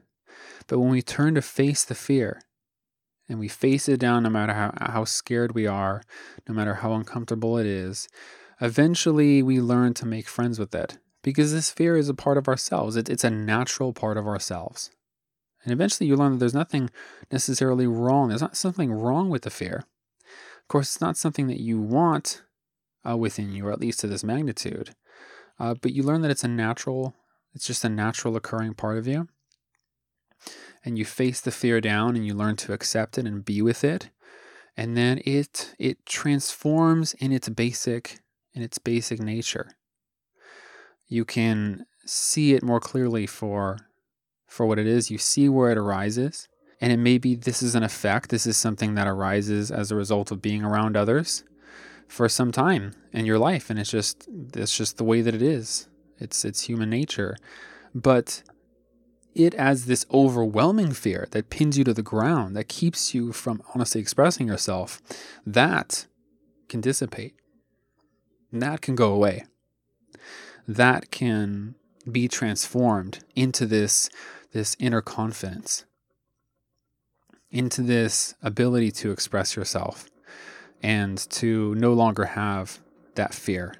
[0.68, 2.42] But when we turn to face the fear
[3.28, 6.04] and we face it down no matter how, how scared we are,
[6.48, 8.08] no matter how uncomfortable it is,
[8.62, 12.48] eventually we learn to make friends with it because this fear is a part of
[12.48, 12.96] ourselves.
[12.96, 14.92] It, it's a natural part of ourselves.
[15.64, 16.90] And eventually you learn that there's nothing
[17.32, 18.30] necessarily wrong.
[18.30, 19.84] There's not something wrong with the fear.
[20.68, 22.42] Of course, it's not something that you want
[23.10, 24.96] uh, within you, or at least to this magnitude.
[25.58, 27.16] Uh, but you learn that it's a natural,
[27.54, 29.30] it's just a natural occurring part of you.
[30.84, 33.86] And you face the fear down and you learn to accept it and be with
[33.86, 34.10] it.
[34.76, 38.20] And then it it transforms in its basic
[38.54, 39.72] in its basic nature.
[41.08, 43.78] You can see it more clearly for
[44.48, 45.10] for what it is.
[45.10, 46.50] You see where it arises.
[46.80, 48.30] And it may be this is an effect.
[48.30, 51.44] This is something that arises as a result of being around others
[52.08, 53.70] for some time in your life.
[53.70, 55.88] And it's just it's just the way that it is.
[56.20, 57.36] It's it's human nature.
[57.96, 58.44] But
[59.36, 63.62] it as this overwhelming fear that pins you to the ground, that keeps you from
[63.76, 65.02] honestly expressing yourself,
[65.46, 66.06] that
[66.70, 67.36] can dissipate.
[68.52, 69.46] that can go away.
[70.68, 71.76] That can
[72.12, 74.10] be transformed into this
[74.54, 75.86] this inner confidence,
[77.52, 80.10] into this ability to express yourself
[80.84, 82.80] and to no longer have
[83.16, 83.76] that fear.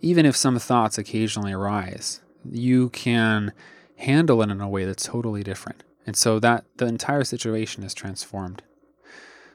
[0.00, 3.52] Even if some thoughts occasionally arise, you can
[3.96, 5.82] handle it in a way that's totally different.
[6.06, 8.62] And so that the entire situation is transformed.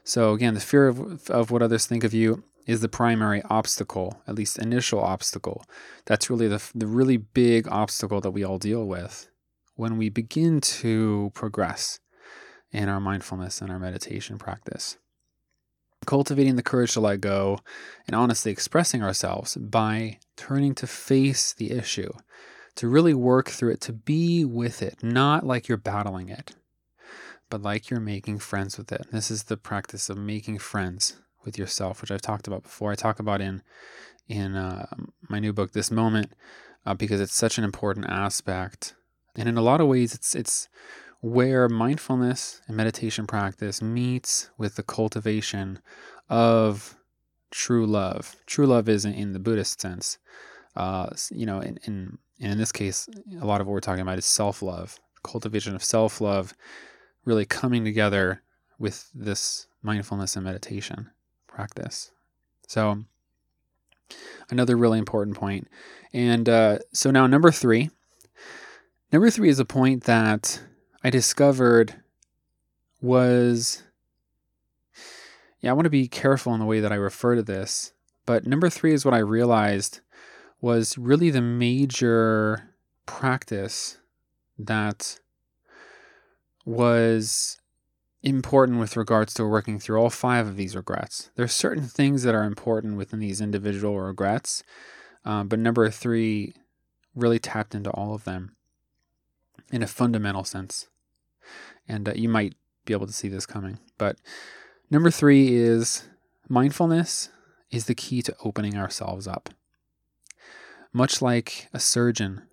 [0.04, 4.22] So again, the fear of, of what others think of you is the primary obstacle,
[4.28, 5.66] at least initial obstacle.
[6.06, 9.30] That's really the, the really big obstacle that we all deal with
[9.76, 12.00] when we begin to progress
[12.74, 14.98] in our mindfulness and our meditation practice.
[16.06, 17.60] Cultivating the courage to let go
[18.08, 22.12] and honestly expressing ourselves by turning to face the issue,
[22.76, 26.56] to really work through it, to be with it, not like you're battling it,
[27.50, 29.06] but like you're making friends with it.
[29.12, 32.92] This is the practice of making friends with yourself, which I've talked about before.
[32.92, 33.62] I talk about in
[34.28, 34.88] in uh,
[35.30, 36.32] my new book, This Moment,
[36.86, 38.96] uh, because it's such an important aspect
[39.36, 40.70] and in a lot of ways, it's it's
[41.24, 45.80] where mindfulness and meditation practice meets with the cultivation
[46.30, 46.98] of
[47.50, 48.36] true love.
[48.46, 50.18] True love is in, in the Buddhist sense.
[50.76, 53.08] Uh, you know, in, in in this case,
[53.40, 56.54] a lot of what we're talking about is self love, cultivation of self love,
[57.26, 58.42] really coming together
[58.78, 61.10] with this mindfulness and meditation
[61.48, 62.12] practice.
[62.68, 63.06] So,
[64.50, 65.70] another really important point.
[66.12, 67.92] And uh, so now, number three
[69.14, 70.60] Number three is a point that
[71.04, 71.96] I discovered
[73.02, 73.84] was.
[75.60, 77.94] Yeah, I want to be careful in the way that I refer to this.
[78.26, 80.02] But number three is what I realized
[80.62, 82.76] was really the major
[83.06, 83.98] practice
[84.58, 85.20] that
[86.66, 87.60] was
[88.22, 91.30] important with regards to working through all five of these regrets.
[91.36, 94.64] There are certain things that are important within these individual regrets,
[95.26, 96.56] um, but number three
[97.14, 98.56] really tapped into all of them
[99.72, 100.88] in a fundamental sense.
[101.88, 103.80] And uh, you might be able to see this coming.
[103.98, 104.18] But
[104.90, 106.08] number three is
[106.48, 107.30] mindfulness
[107.72, 109.50] is the key to opening ourselves up.
[110.92, 112.44] Much like a surgeon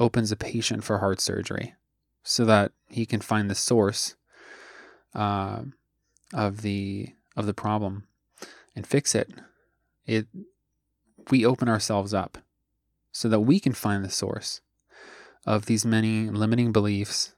[0.00, 1.74] opens a patient for heart surgery
[2.22, 4.16] so that he can find the source
[5.14, 5.62] uh,
[6.32, 8.06] of the of the problem
[8.74, 9.30] and fix it.
[10.06, 10.26] It
[11.30, 12.38] we open ourselves up
[13.12, 14.60] so that we can find the source
[15.46, 17.33] of these many limiting beliefs,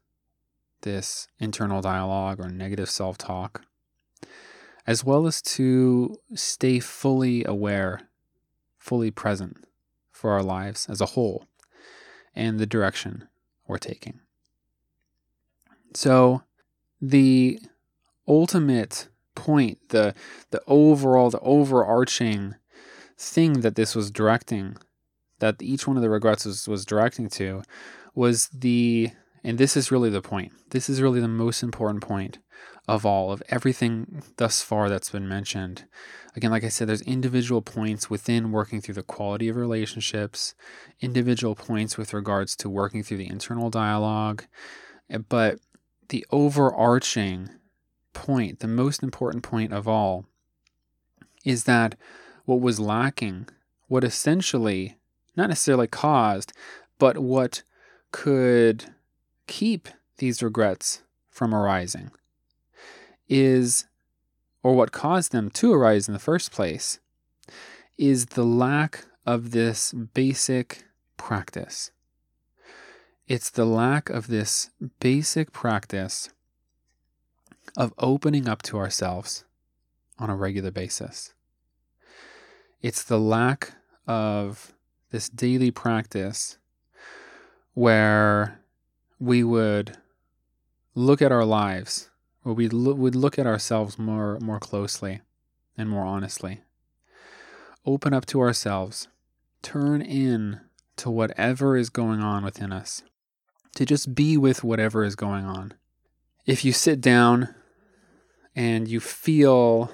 [0.83, 3.63] this internal dialogue or negative self-talk,
[4.87, 8.03] as well as to stay fully aware,
[8.79, 9.65] fully present
[10.13, 11.47] for our lives as a whole
[12.35, 13.29] and the direction
[13.67, 14.21] we're taking.
[15.95, 16.43] So,
[17.01, 17.59] the
[18.29, 20.15] ultimate point, the
[20.51, 22.55] the overall, the overarching
[23.19, 24.77] thing that this was directing,
[25.39, 27.63] that each one of the regrets was, was directing to,
[28.15, 29.11] was the
[29.45, 30.53] and this is really the point.
[30.71, 32.39] This is really the most important point
[32.89, 35.85] of all of everything thus far that's been mentioned.
[36.37, 40.55] Again, like I said, there's individual points within working through the quality of relationships,
[41.01, 44.45] individual points with regards to working through the internal dialogue,
[45.11, 45.59] eh, but
[46.09, 47.51] the overarching
[48.13, 50.27] point, the most important point of all,
[51.45, 51.97] is that
[52.45, 53.49] what was lacking,
[53.89, 54.97] what essentially,
[55.37, 56.53] not necessarily caused,
[56.99, 57.63] but what
[58.13, 58.95] could
[59.47, 59.89] keep
[60.19, 62.11] these regrets from arising,
[63.29, 63.87] is,
[64.63, 66.99] or what caused them to arise in the first place,
[67.99, 70.85] is the lack of this basic
[71.17, 71.91] practice.
[73.27, 74.71] It's the lack of this
[75.01, 76.31] basic practice
[77.77, 79.45] of opening up to ourselves
[80.19, 81.35] on a regular basis.
[82.83, 83.73] It's the lack
[84.07, 84.73] of
[85.11, 86.59] this daily practice
[87.75, 88.61] where
[89.19, 89.97] we would
[90.95, 92.11] look at our lives,
[92.45, 95.21] or we lo- would look at ourselves more, more closely
[95.77, 96.61] and more honestly.
[97.85, 99.09] Open up to ourselves,
[99.63, 100.61] turn in
[100.97, 103.03] to whatever is going on within us
[103.77, 105.75] to just be with whatever is going on.
[106.47, 107.55] If you sit down
[108.55, 109.93] and you feel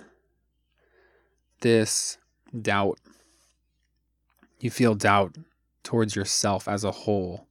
[1.61, 2.17] this
[2.61, 3.01] doubt,
[4.61, 5.37] you feel doubt
[5.83, 7.49] towards yourself as a whole.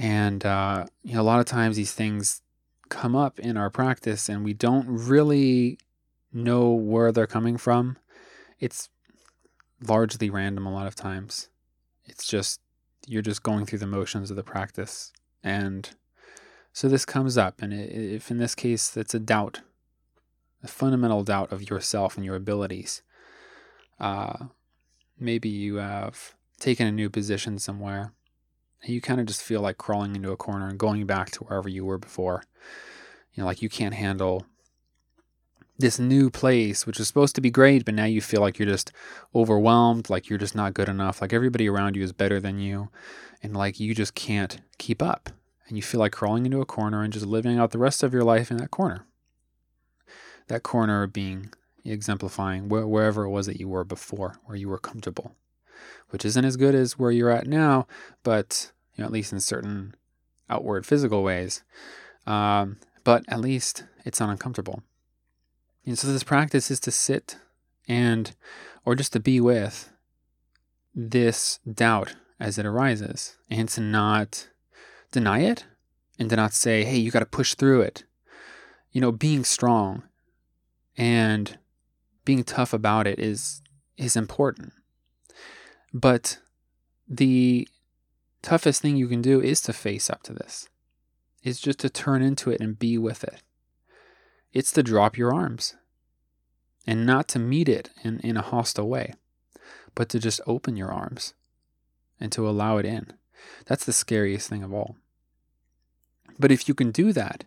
[0.00, 2.40] And uh, you know, a lot of times these things
[2.88, 5.78] come up in our practice, and we don't really
[6.32, 7.98] know where they're coming from.
[8.58, 8.88] It's
[9.86, 11.50] largely random a lot of times.
[12.06, 12.60] It's just
[13.06, 15.12] you're just going through the motions of the practice.
[15.44, 15.90] And
[16.72, 17.60] so this comes up.
[17.60, 19.60] And if in this case it's a doubt,
[20.62, 23.02] a fundamental doubt of yourself and your abilities,
[23.98, 24.46] uh,
[25.18, 28.14] maybe you have taken a new position somewhere
[28.84, 31.68] you kind of just feel like crawling into a corner and going back to wherever
[31.68, 32.42] you were before.
[33.34, 34.46] You know, like you can't handle
[35.78, 38.68] this new place, which is supposed to be great, but now you feel like you're
[38.68, 38.92] just
[39.34, 42.90] overwhelmed, like you're just not good enough, like everybody around you is better than you,
[43.42, 45.30] and like you just can't keep up.
[45.66, 48.12] And you feel like crawling into a corner and just living out the rest of
[48.12, 49.06] your life in that corner.
[50.48, 51.52] That corner being
[51.84, 55.36] exemplifying wherever it was that you were before, where you were comfortable,
[56.10, 57.86] which isn't as good as where you're at now,
[58.22, 59.94] but you know, at least in certain
[60.48, 61.62] outward physical ways.
[62.26, 64.82] Um, but at least it's not uncomfortable.
[65.86, 67.38] And so this practice is to sit
[67.88, 68.34] and,
[68.84, 69.90] or just to be with
[70.94, 74.48] this doubt as it arises and to not
[75.10, 75.64] deny it
[76.18, 78.04] and to not say, hey, you got to push through it.
[78.92, 80.02] You know, being strong
[80.96, 81.58] and
[82.24, 83.62] being tough about it is
[83.96, 84.72] is important.
[85.92, 86.38] But
[87.08, 87.68] the
[88.42, 90.68] toughest thing you can do is to face up to this.
[91.42, 93.42] It's just to turn into it and be with it.
[94.52, 95.76] It's to drop your arms
[96.86, 99.14] and not to meet it in, in a hostile way,
[99.94, 101.34] but to just open your arms
[102.18, 103.12] and to allow it in.
[103.66, 104.96] That's the scariest thing of all.
[106.38, 107.44] But if you can do that,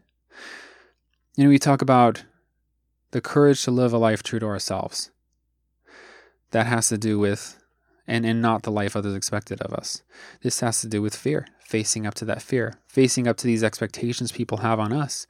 [1.36, 2.24] you know, we talk about
[3.12, 5.12] the courage to live a life true to ourselves.
[6.52, 7.60] That has to do with,
[8.08, 10.04] and, and not the life others expected of us.
[10.41, 13.64] This has to do with fear, facing up to that fear, facing up to these
[13.64, 15.26] expectations people have on us,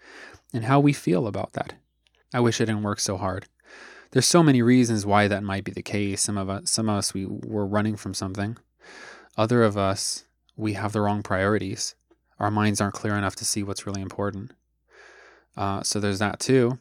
[0.53, 1.73] and how we feel about that.
[2.33, 3.45] I wish I didn't work so hard.
[4.11, 6.21] There's so many reasons why that might be the case.
[6.21, 8.57] Some of us, some of us, we were running from something.
[9.37, 11.95] Other of us, we have the wrong priorities.
[12.39, 14.51] Our minds aren't clear enough to see what's really important.
[15.57, 16.79] Uh, so there's that too.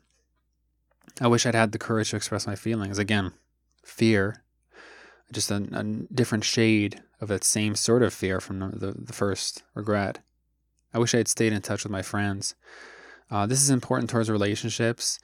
[1.20, 2.98] I wish I'd had the courage to express my feelings.
[2.98, 3.32] Again,
[3.84, 4.42] fear,
[5.32, 5.82] just a, a
[6.14, 10.20] different shade of that same sort of fear from the, the first regret.
[10.94, 12.54] I wish I had stayed in touch with my friends.
[13.30, 15.18] Uh, this is important towards relationships,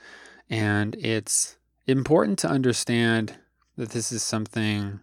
[0.48, 3.36] and it's important to understand
[3.76, 5.00] that this is something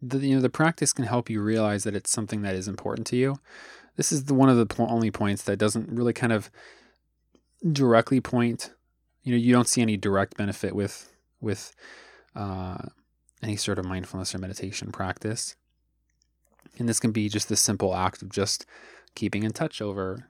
[0.00, 3.06] that you know the practice can help you realize that it's something that is important
[3.08, 3.36] to you.
[3.96, 6.50] This is the one of the po- only points that doesn't really kind of
[7.72, 8.72] directly point.
[9.22, 11.74] You know, you don't see any direct benefit with with
[12.36, 12.78] uh,
[13.44, 15.54] any sort of mindfulness or meditation practice.
[16.78, 18.66] And this can be just the simple act of just
[19.14, 20.28] keeping in touch over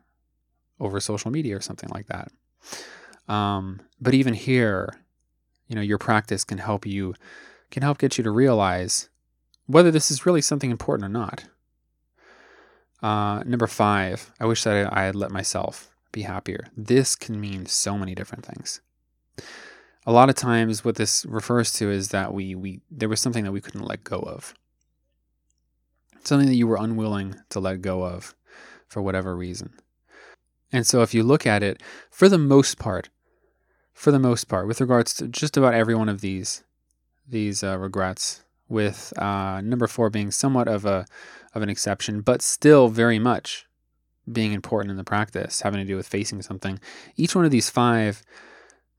[0.81, 2.33] over social media or something like that.
[3.33, 5.01] Um, but even here,
[5.69, 7.15] you know, your practice can help you
[7.71, 9.09] can help get you to realize
[9.67, 11.45] whether this is really something important or not.
[13.03, 16.69] Uh, number five, I wish that I had let myself be happier.
[16.77, 18.81] This can mean so many different things.
[20.07, 23.45] A lot of times, what this refers to is that we we there was something
[23.45, 24.55] that we couldn't let go of,
[26.25, 28.35] something that you were unwilling to let go of,
[28.87, 29.73] for whatever reason.
[30.71, 33.09] And so, if you look at it, for the most part,
[33.95, 36.65] for the most part, with regards to just about every one of these
[37.27, 41.07] these uh, regrets, with uh, number four being somewhat of a
[41.55, 43.67] of an exception, but still very much
[44.31, 46.81] being important in the practice, having to do with facing something.
[47.17, 48.23] Each one of these five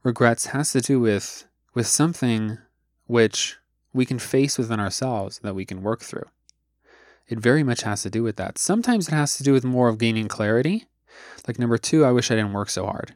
[0.05, 2.59] regrets has to do with with something
[3.07, 3.57] which
[3.91, 6.29] we can face within ourselves that we can work through.
[7.27, 8.57] It very much has to do with that.
[8.57, 10.85] Sometimes it has to do with more of gaining clarity.
[11.47, 13.15] Like number two, I wish I didn't work so hard.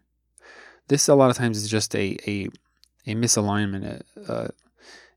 [0.87, 2.49] This a lot of times is just a a,
[3.05, 4.47] a misalignment, uh,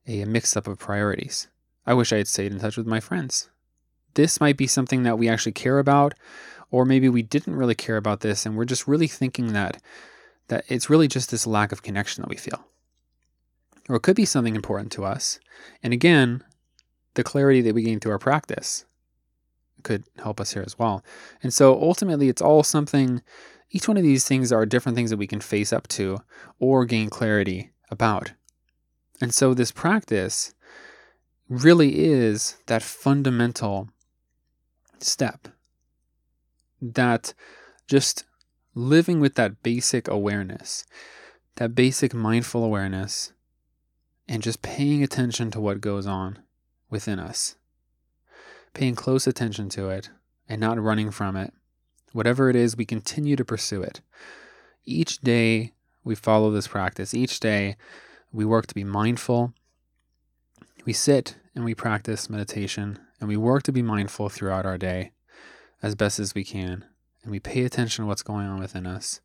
[0.06, 1.48] a, a mix up of priorities.
[1.86, 3.48] I wish I had stayed in touch with my friends.
[4.14, 6.12] This might be something that we actually care about,
[6.70, 9.80] or maybe we didn't really care about this and we're just really thinking that
[10.48, 12.66] that it's really just this lack of connection that we feel.
[13.88, 15.40] Or it could be something important to us.
[15.82, 16.44] And again,
[17.14, 18.84] the clarity that we gain through our practice
[19.82, 21.04] could help us here as well.
[21.42, 23.22] And so ultimately, it's all something,
[23.70, 26.18] each one of these things are different things that we can face up to
[26.58, 28.32] or gain clarity about.
[29.20, 30.54] And so this practice
[31.48, 33.88] really is that fundamental
[35.00, 35.48] step
[36.80, 37.34] that
[37.88, 38.24] just
[38.74, 40.84] living with that basic awareness,
[41.56, 43.32] that basic mindful awareness,
[44.28, 46.38] and just paying attention to what goes on
[46.88, 47.56] within us,
[48.72, 50.10] paying close attention to it
[50.48, 51.52] and not running from it.
[52.12, 54.00] Whatever it is, we continue to pursue it.
[54.84, 55.72] Each day
[56.04, 57.14] we follow this practice.
[57.14, 57.76] Each day
[58.32, 59.52] we work to be mindful.
[60.84, 65.12] We sit and we practice meditation and we work to be mindful throughout our day
[65.82, 66.84] as best as we can
[67.22, 69.20] and we pay attention to what's going on within us.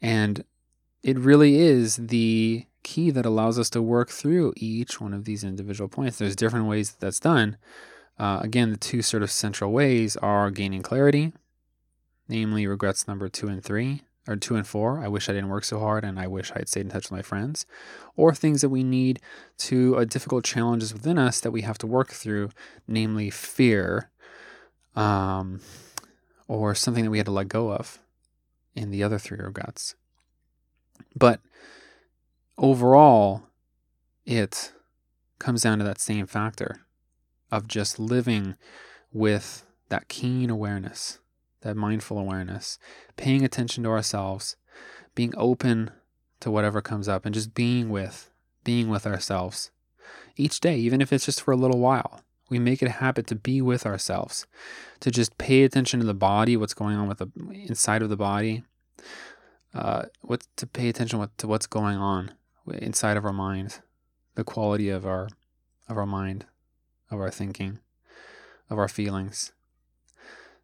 [0.00, 0.44] And
[1.02, 5.44] it really is the key that allows us to work through each one of these
[5.44, 6.18] individual points.
[6.18, 7.56] There's different ways that that's done.
[8.18, 11.32] Uh, again, the two sort of central ways are gaining clarity,
[12.28, 15.00] namely regrets number two and three, or two and four.
[15.00, 17.10] I wish I didn't work so hard and I wish I had stayed in touch
[17.10, 17.66] with my friends,
[18.16, 19.20] or things that we need
[19.58, 22.50] to uh, difficult challenges within us that we have to work through,
[22.86, 24.10] namely fear,
[24.94, 25.60] um,
[26.48, 27.98] or something that we had to let go of
[28.74, 29.94] in the other three regrets.
[31.14, 31.40] But
[32.58, 33.44] overall,
[34.26, 34.72] it
[35.38, 36.80] comes down to that same factor
[37.50, 38.56] of just living
[39.12, 41.18] with that keen awareness,
[41.60, 42.78] that mindful awareness,
[43.16, 44.56] paying attention to ourselves,
[45.14, 45.90] being open
[46.40, 48.30] to whatever comes up, and just being with,
[48.64, 49.70] being with ourselves
[50.36, 52.23] each day, even if it's just for a little while.
[52.50, 54.46] We make it a habit to be with ourselves,
[55.00, 58.16] to just pay attention to the body, what's going on with the inside of the
[58.16, 58.64] body,
[59.74, 62.32] uh, what to pay attention what, to what's going on
[62.66, 63.80] inside of our mind,
[64.34, 65.28] the quality of our
[65.88, 66.46] of our mind,
[67.10, 67.78] of our thinking,
[68.70, 69.52] of our feelings.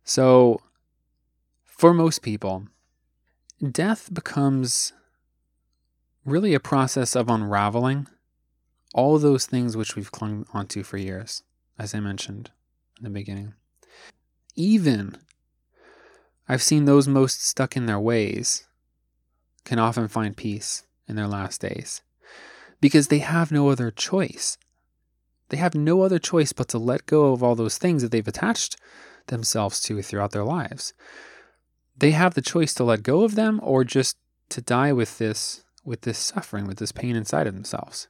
[0.04, 0.62] So,
[1.64, 2.68] for most people,
[3.70, 4.92] death becomes
[6.24, 8.06] really a process of unraveling
[8.94, 11.42] all those things which we've clung onto for years
[11.80, 12.50] as I mentioned
[12.98, 13.54] in the beginning.
[14.54, 15.16] Even
[16.46, 18.66] I've seen those most stuck in their ways
[19.64, 22.02] can often find peace in their last days
[22.82, 24.58] because they have no other choice.
[25.48, 28.28] They have no other choice but to let go of all those things that they've
[28.28, 28.76] attached
[29.28, 30.92] themselves to throughout their lives.
[31.96, 34.18] They have the choice to let go of them or just
[34.50, 38.08] to die with this with this suffering, with this pain inside of themselves.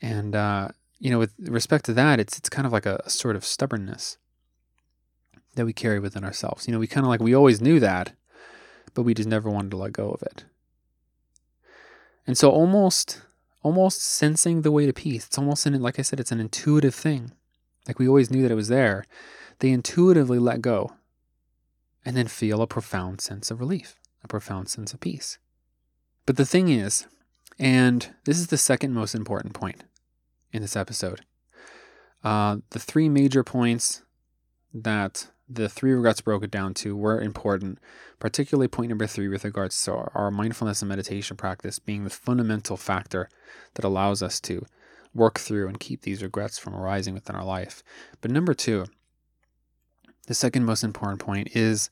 [0.00, 0.68] And uh,
[0.98, 3.44] you know, with respect to that, it's it's kind of like a, a sort of
[3.44, 4.16] stubbornness
[5.54, 6.66] that we carry within ourselves.
[6.66, 8.12] You know, we kind of like we always knew that,
[8.94, 10.44] but we just never wanted to let go of it.
[12.26, 13.22] And so almost
[13.62, 15.26] almost sensing the way to peace.
[15.26, 17.32] It's almost in like I said, it's an intuitive thing.
[17.86, 19.04] Like we always knew that it was there.
[19.58, 20.92] They intuitively let go
[22.04, 25.38] and then feel a profound sense of relief, a profound sense of peace.
[26.26, 27.06] But the thing is,
[27.58, 29.82] and this is the second most important point
[30.56, 31.20] in this episode.
[32.24, 34.02] Uh, the three major points
[34.74, 37.78] that the three regrets broke it down to were important,
[38.18, 42.10] particularly point number three with regards to our, our mindfulness and meditation practice being the
[42.10, 43.28] fundamental factor
[43.74, 44.66] that allows us to
[45.14, 47.82] work through and keep these regrets from arising within our life.
[48.20, 48.86] But number two,
[50.26, 51.90] the second most important point is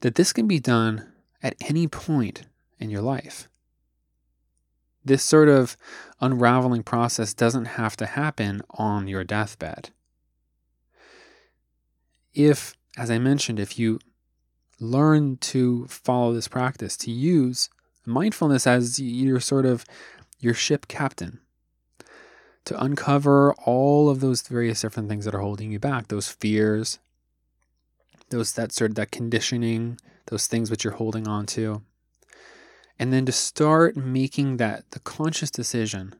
[0.00, 1.12] that this can be done
[1.42, 2.42] at any point
[2.78, 3.49] in your life.
[5.04, 5.76] This sort of
[6.20, 9.90] unraveling process doesn't have to happen on your deathbed.
[12.34, 13.98] If, as I mentioned, if you
[14.78, 17.68] learn to follow this practice, to use
[18.06, 19.84] mindfulness as your sort of
[20.38, 21.40] your ship captain,
[22.64, 26.98] to uncover all of those various different things that are holding you back, those fears,
[28.28, 31.82] those that sort of that conditioning, those things which you're holding on to.
[33.00, 36.14] And then to start making that the conscious decision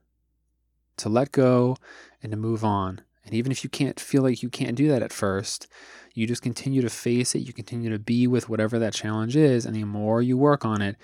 [0.96, 1.76] to let go
[2.22, 3.02] and to move on.
[3.22, 5.66] And even if you can't feel like you can't do that at first,
[6.14, 7.40] you just continue to face it.
[7.40, 9.66] You continue to be with whatever that challenge is.
[9.66, 10.96] And the more you work on it,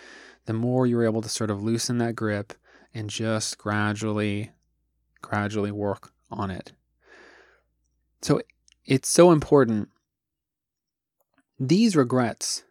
[0.47, 2.55] the more you're able to sort of loosen that grip
[2.95, 4.53] and just gradually,
[5.21, 6.73] gradually work on it.
[8.23, 8.41] So
[8.87, 9.91] it's so important
[11.61, 12.65] these regrets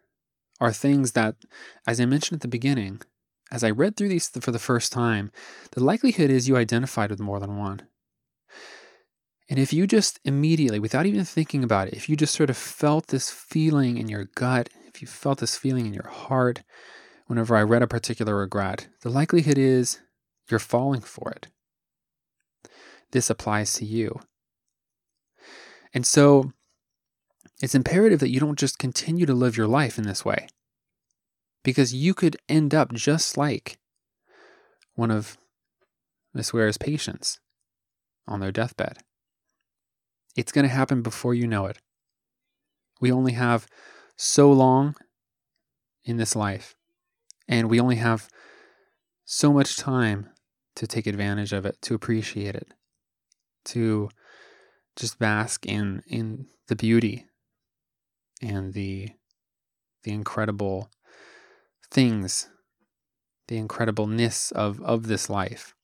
[0.60, 1.36] are things that,
[1.86, 3.02] as I mentioned at the beginning,
[3.50, 5.30] as I read through these for the first time,
[5.72, 7.82] the likelihood is you identified with more than one.
[9.48, 12.56] And if you just immediately, without even thinking about it, if you just sort of
[12.56, 16.62] felt this feeling in your gut, if you felt this feeling in your heart,
[17.26, 20.00] whenever I read a particular regret, the likelihood is
[20.50, 21.48] you're falling for it.
[23.12, 24.20] This applies to you.
[25.94, 26.52] And so
[27.60, 30.48] it's imperative that you don't just continue to live your life in this way.
[31.62, 33.78] Because you could end up just like
[34.94, 35.36] one of
[36.34, 37.40] Miss Ware's patients
[38.28, 38.98] on their deathbed.
[40.36, 41.78] It's going to happen before you know it.
[43.00, 43.66] We only have
[44.16, 44.94] so long
[46.04, 46.74] in this life,
[47.48, 48.28] and we only have
[49.24, 50.28] so much time
[50.76, 52.68] to take advantage of it, to appreciate it,
[53.66, 54.10] to
[54.94, 57.26] just bask in in the beauty
[58.42, 59.10] and the
[60.02, 60.88] the incredible
[61.90, 62.48] things,
[63.48, 65.74] the incredibleness of, of this life,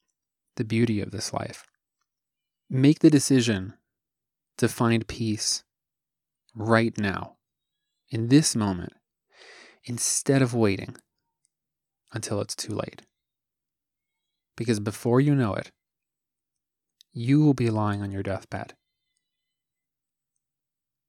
[0.55, 1.65] the beauty of this life.
[2.69, 3.73] Make the decision
[4.57, 5.63] to find peace
[6.55, 7.35] right now,
[8.09, 8.93] in this moment,
[9.83, 10.95] instead of waiting
[12.13, 13.01] until it's too late.
[14.55, 15.71] Because before you know it,
[17.11, 18.73] you will be lying on your deathbed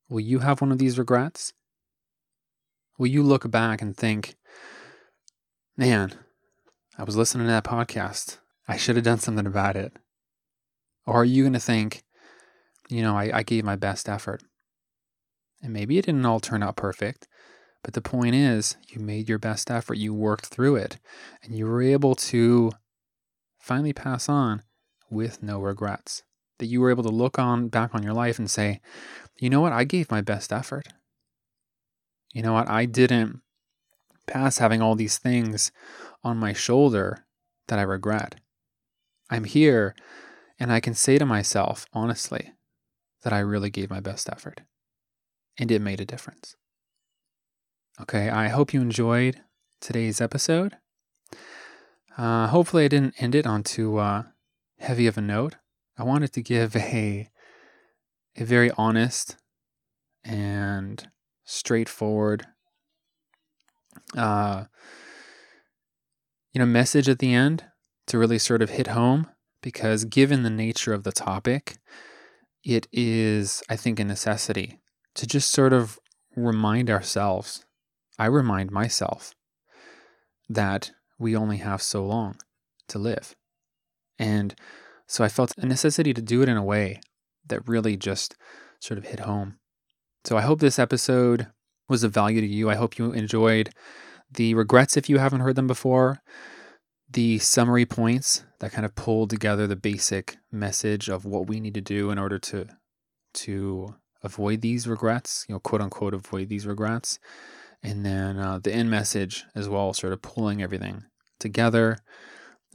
[0.09, 1.53] Will you have one of these regrets?
[2.99, 4.37] Will you look back and think,
[5.77, 6.15] man,
[6.97, 8.39] I was listening to that podcast.
[8.69, 9.93] I should have done something about it.
[11.07, 12.05] Or are you going to think,
[12.89, 14.43] you know, I, I gave my best effort?
[15.63, 17.27] And maybe it didn't all turn out perfect,
[17.83, 19.97] but the point is, you made your best effort.
[19.97, 20.99] You worked through it,
[21.43, 22.71] and you were able to
[23.59, 24.63] finally pass on
[25.11, 26.23] with no regrets
[26.59, 28.81] that you were able to look on back on your life and say,
[29.37, 30.89] you know what, I gave my best effort.
[32.33, 33.41] You know what, I didn't
[34.27, 35.71] pass having all these things
[36.23, 37.25] on my shoulder
[37.69, 38.37] that I regret.
[39.31, 39.95] I'm here
[40.59, 42.53] and I can say to myself, honestly,
[43.23, 44.63] that I really gave my best effort
[45.59, 46.57] and it made a difference.
[48.01, 49.41] Okay, I hope you enjoyed
[49.81, 50.77] today's episode.
[52.17, 54.25] Uh, hopefully, I didn't end it on too uh,
[54.79, 55.57] heavy of a note.
[55.97, 57.29] I wanted to give a
[58.37, 59.37] a very honest
[60.25, 61.09] and
[61.45, 62.47] straightforward
[64.17, 64.65] uh
[66.53, 67.65] you know message at the end
[68.07, 69.27] to really sort of hit home
[69.63, 71.77] because given the nature of the topic
[72.65, 74.81] it is i think a necessity
[75.15, 75.99] to just sort of
[76.35, 77.65] remind ourselves
[78.19, 79.35] i remind myself
[80.49, 82.37] that we only have so long
[82.89, 83.35] to live.
[84.19, 84.55] And
[85.07, 87.01] so I felt a necessity to do it in a way
[87.49, 88.37] that really just
[88.81, 89.59] sort of hit home.
[90.25, 91.49] So I hope this episode
[91.89, 92.71] was of value to you.
[92.71, 93.71] I hope you enjoyed
[94.31, 96.21] the regrets if you haven't heard them before,
[97.11, 101.75] the summary points that kind of pulled together the basic message of what we need
[101.75, 102.67] to do in order to
[103.35, 107.19] to avoid these regrets, you know, quote unquote avoid these regrets.
[107.83, 111.05] And then uh, the end message as well, sort of pulling everything
[111.39, 111.99] together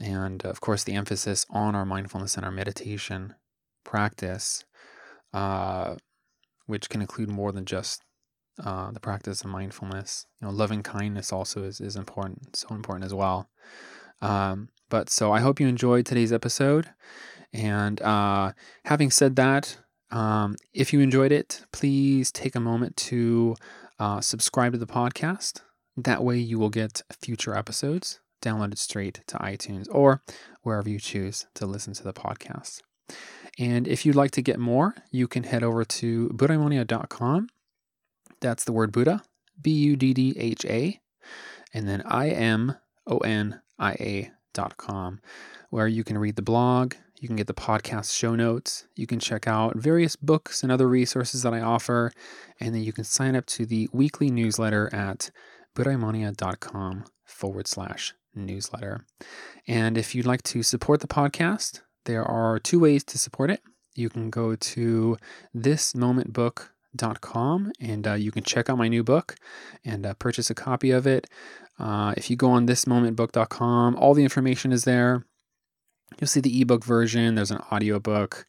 [0.00, 3.34] and of course the emphasis on our mindfulness and our meditation
[3.90, 4.64] practice,
[5.34, 5.96] uh,
[6.66, 8.02] which can include more than just
[8.64, 10.26] uh, the practice of mindfulness.
[10.40, 13.50] You know, loving kindness also is, is important, so important as well.
[14.22, 16.86] Um, but so I hope you enjoyed today's episode.
[17.52, 18.52] And uh,
[18.84, 19.78] having said that,
[20.12, 23.56] um, if you enjoyed it, please take a moment to
[23.98, 25.62] uh, subscribe to the podcast.
[25.96, 30.22] That way, you will get future episodes downloaded straight to iTunes or
[30.62, 32.82] wherever you choose to listen to the podcast.
[33.58, 37.48] And if you'd like to get more, you can head over to buddhaimonia.com.
[38.40, 39.22] That's the word Buddha,
[39.60, 41.00] B U D D H A,
[41.74, 42.76] and then I M
[43.06, 45.20] O N I A.com,
[45.68, 49.20] where you can read the blog, you can get the podcast show notes, you can
[49.20, 52.12] check out various books and other resources that I offer,
[52.58, 55.30] and then you can sign up to the weekly newsletter at
[55.76, 59.04] buddhaimonia.com forward slash newsletter.
[59.66, 63.60] And if you'd like to support the podcast, there are two ways to support it.
[63.94, 65.18] You can go to
[65.56, 69.34] thismomentbook.com and uh, you can check out my new book
[69.84, 71.28] and uh, purchase a copy of it.
[71.78, 75.26] Uh, if you go on thismomentbook.com, all the information is there.
[76.18, 78.46] You'll see the ebook version, there's an audiobook.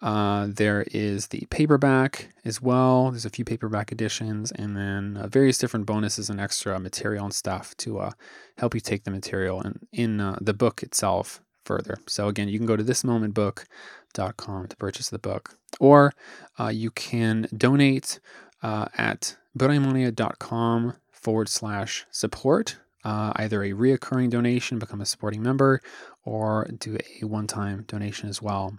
[0.00, 3.12] Uh, there is the paperback as well.
[3.12, 7.32] There's a few paperback editions, and then uh, various different bonuses and extra material and
[7.32, 8.10] stuff to uh,
[8.58, 11.98] help you take the material and in uh, the book itself further.
[12.06, 16.12] So again, you can go to thismomentbook.com to purchase the book, or
[16.58, 18.20] uh, you can donate
[18.62, 22.76] uh, at buddhaimonia.com forward slash support.
[23.04, 25.80] Uh, either a reoccurring donation, become a supporting member,
[26.24, 28.78] or do a one time donation as well.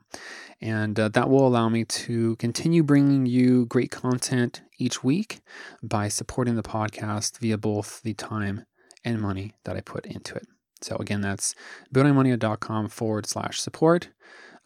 [0.61, 5.41] And uh, that will allow me to continue bringing you great content each week
[5.81, 8.65] by supporting the podcast via both the time
[9.03, 10.47] and money that I put into it.
[10.83, 11.55] So again, that's
[11.93, 14.09] buddhaimonia.com forward slash support,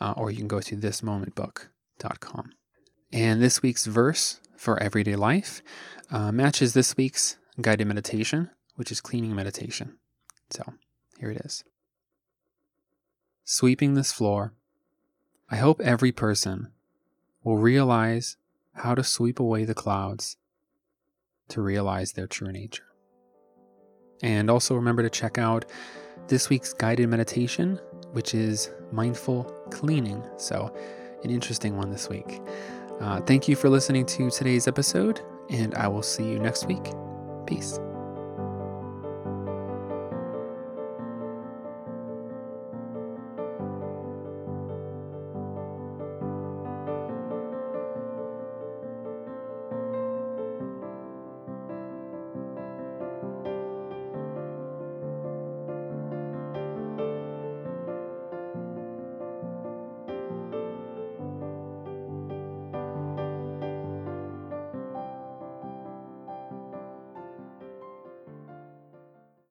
[0.01, 2.51] uh, or you can go to thismomentbook.com.
[3.13, 5.61] And this week's verse for everyday life
[6.11, 9.97] uh, matches this week's guided meditation, which is cleaning meditation.
[10.49, 10.63] So
[11.19, 11.63] here it is.
[13.43, 14.53] Sweeping this floor,
[15.49, 16.71] I hope every person
[17.43, 18.37] will realize
[18.73, 20.37] how to sweep away the clouds
[21.49, 22.83] to realize their true nature.
[24.21, 25.65] And also remember to check out
[26.27, 27.79] this week's guided meditation,
[28.11, 30.23] which is mindful cleaning.
[30.37, 30.73] So,
[31.23, 32.41] an interesting one this week.
[32.99, 36.91] Uh, thank you for listening to today's episode, and I will see you next week.
[37.45, 37.79] Peace.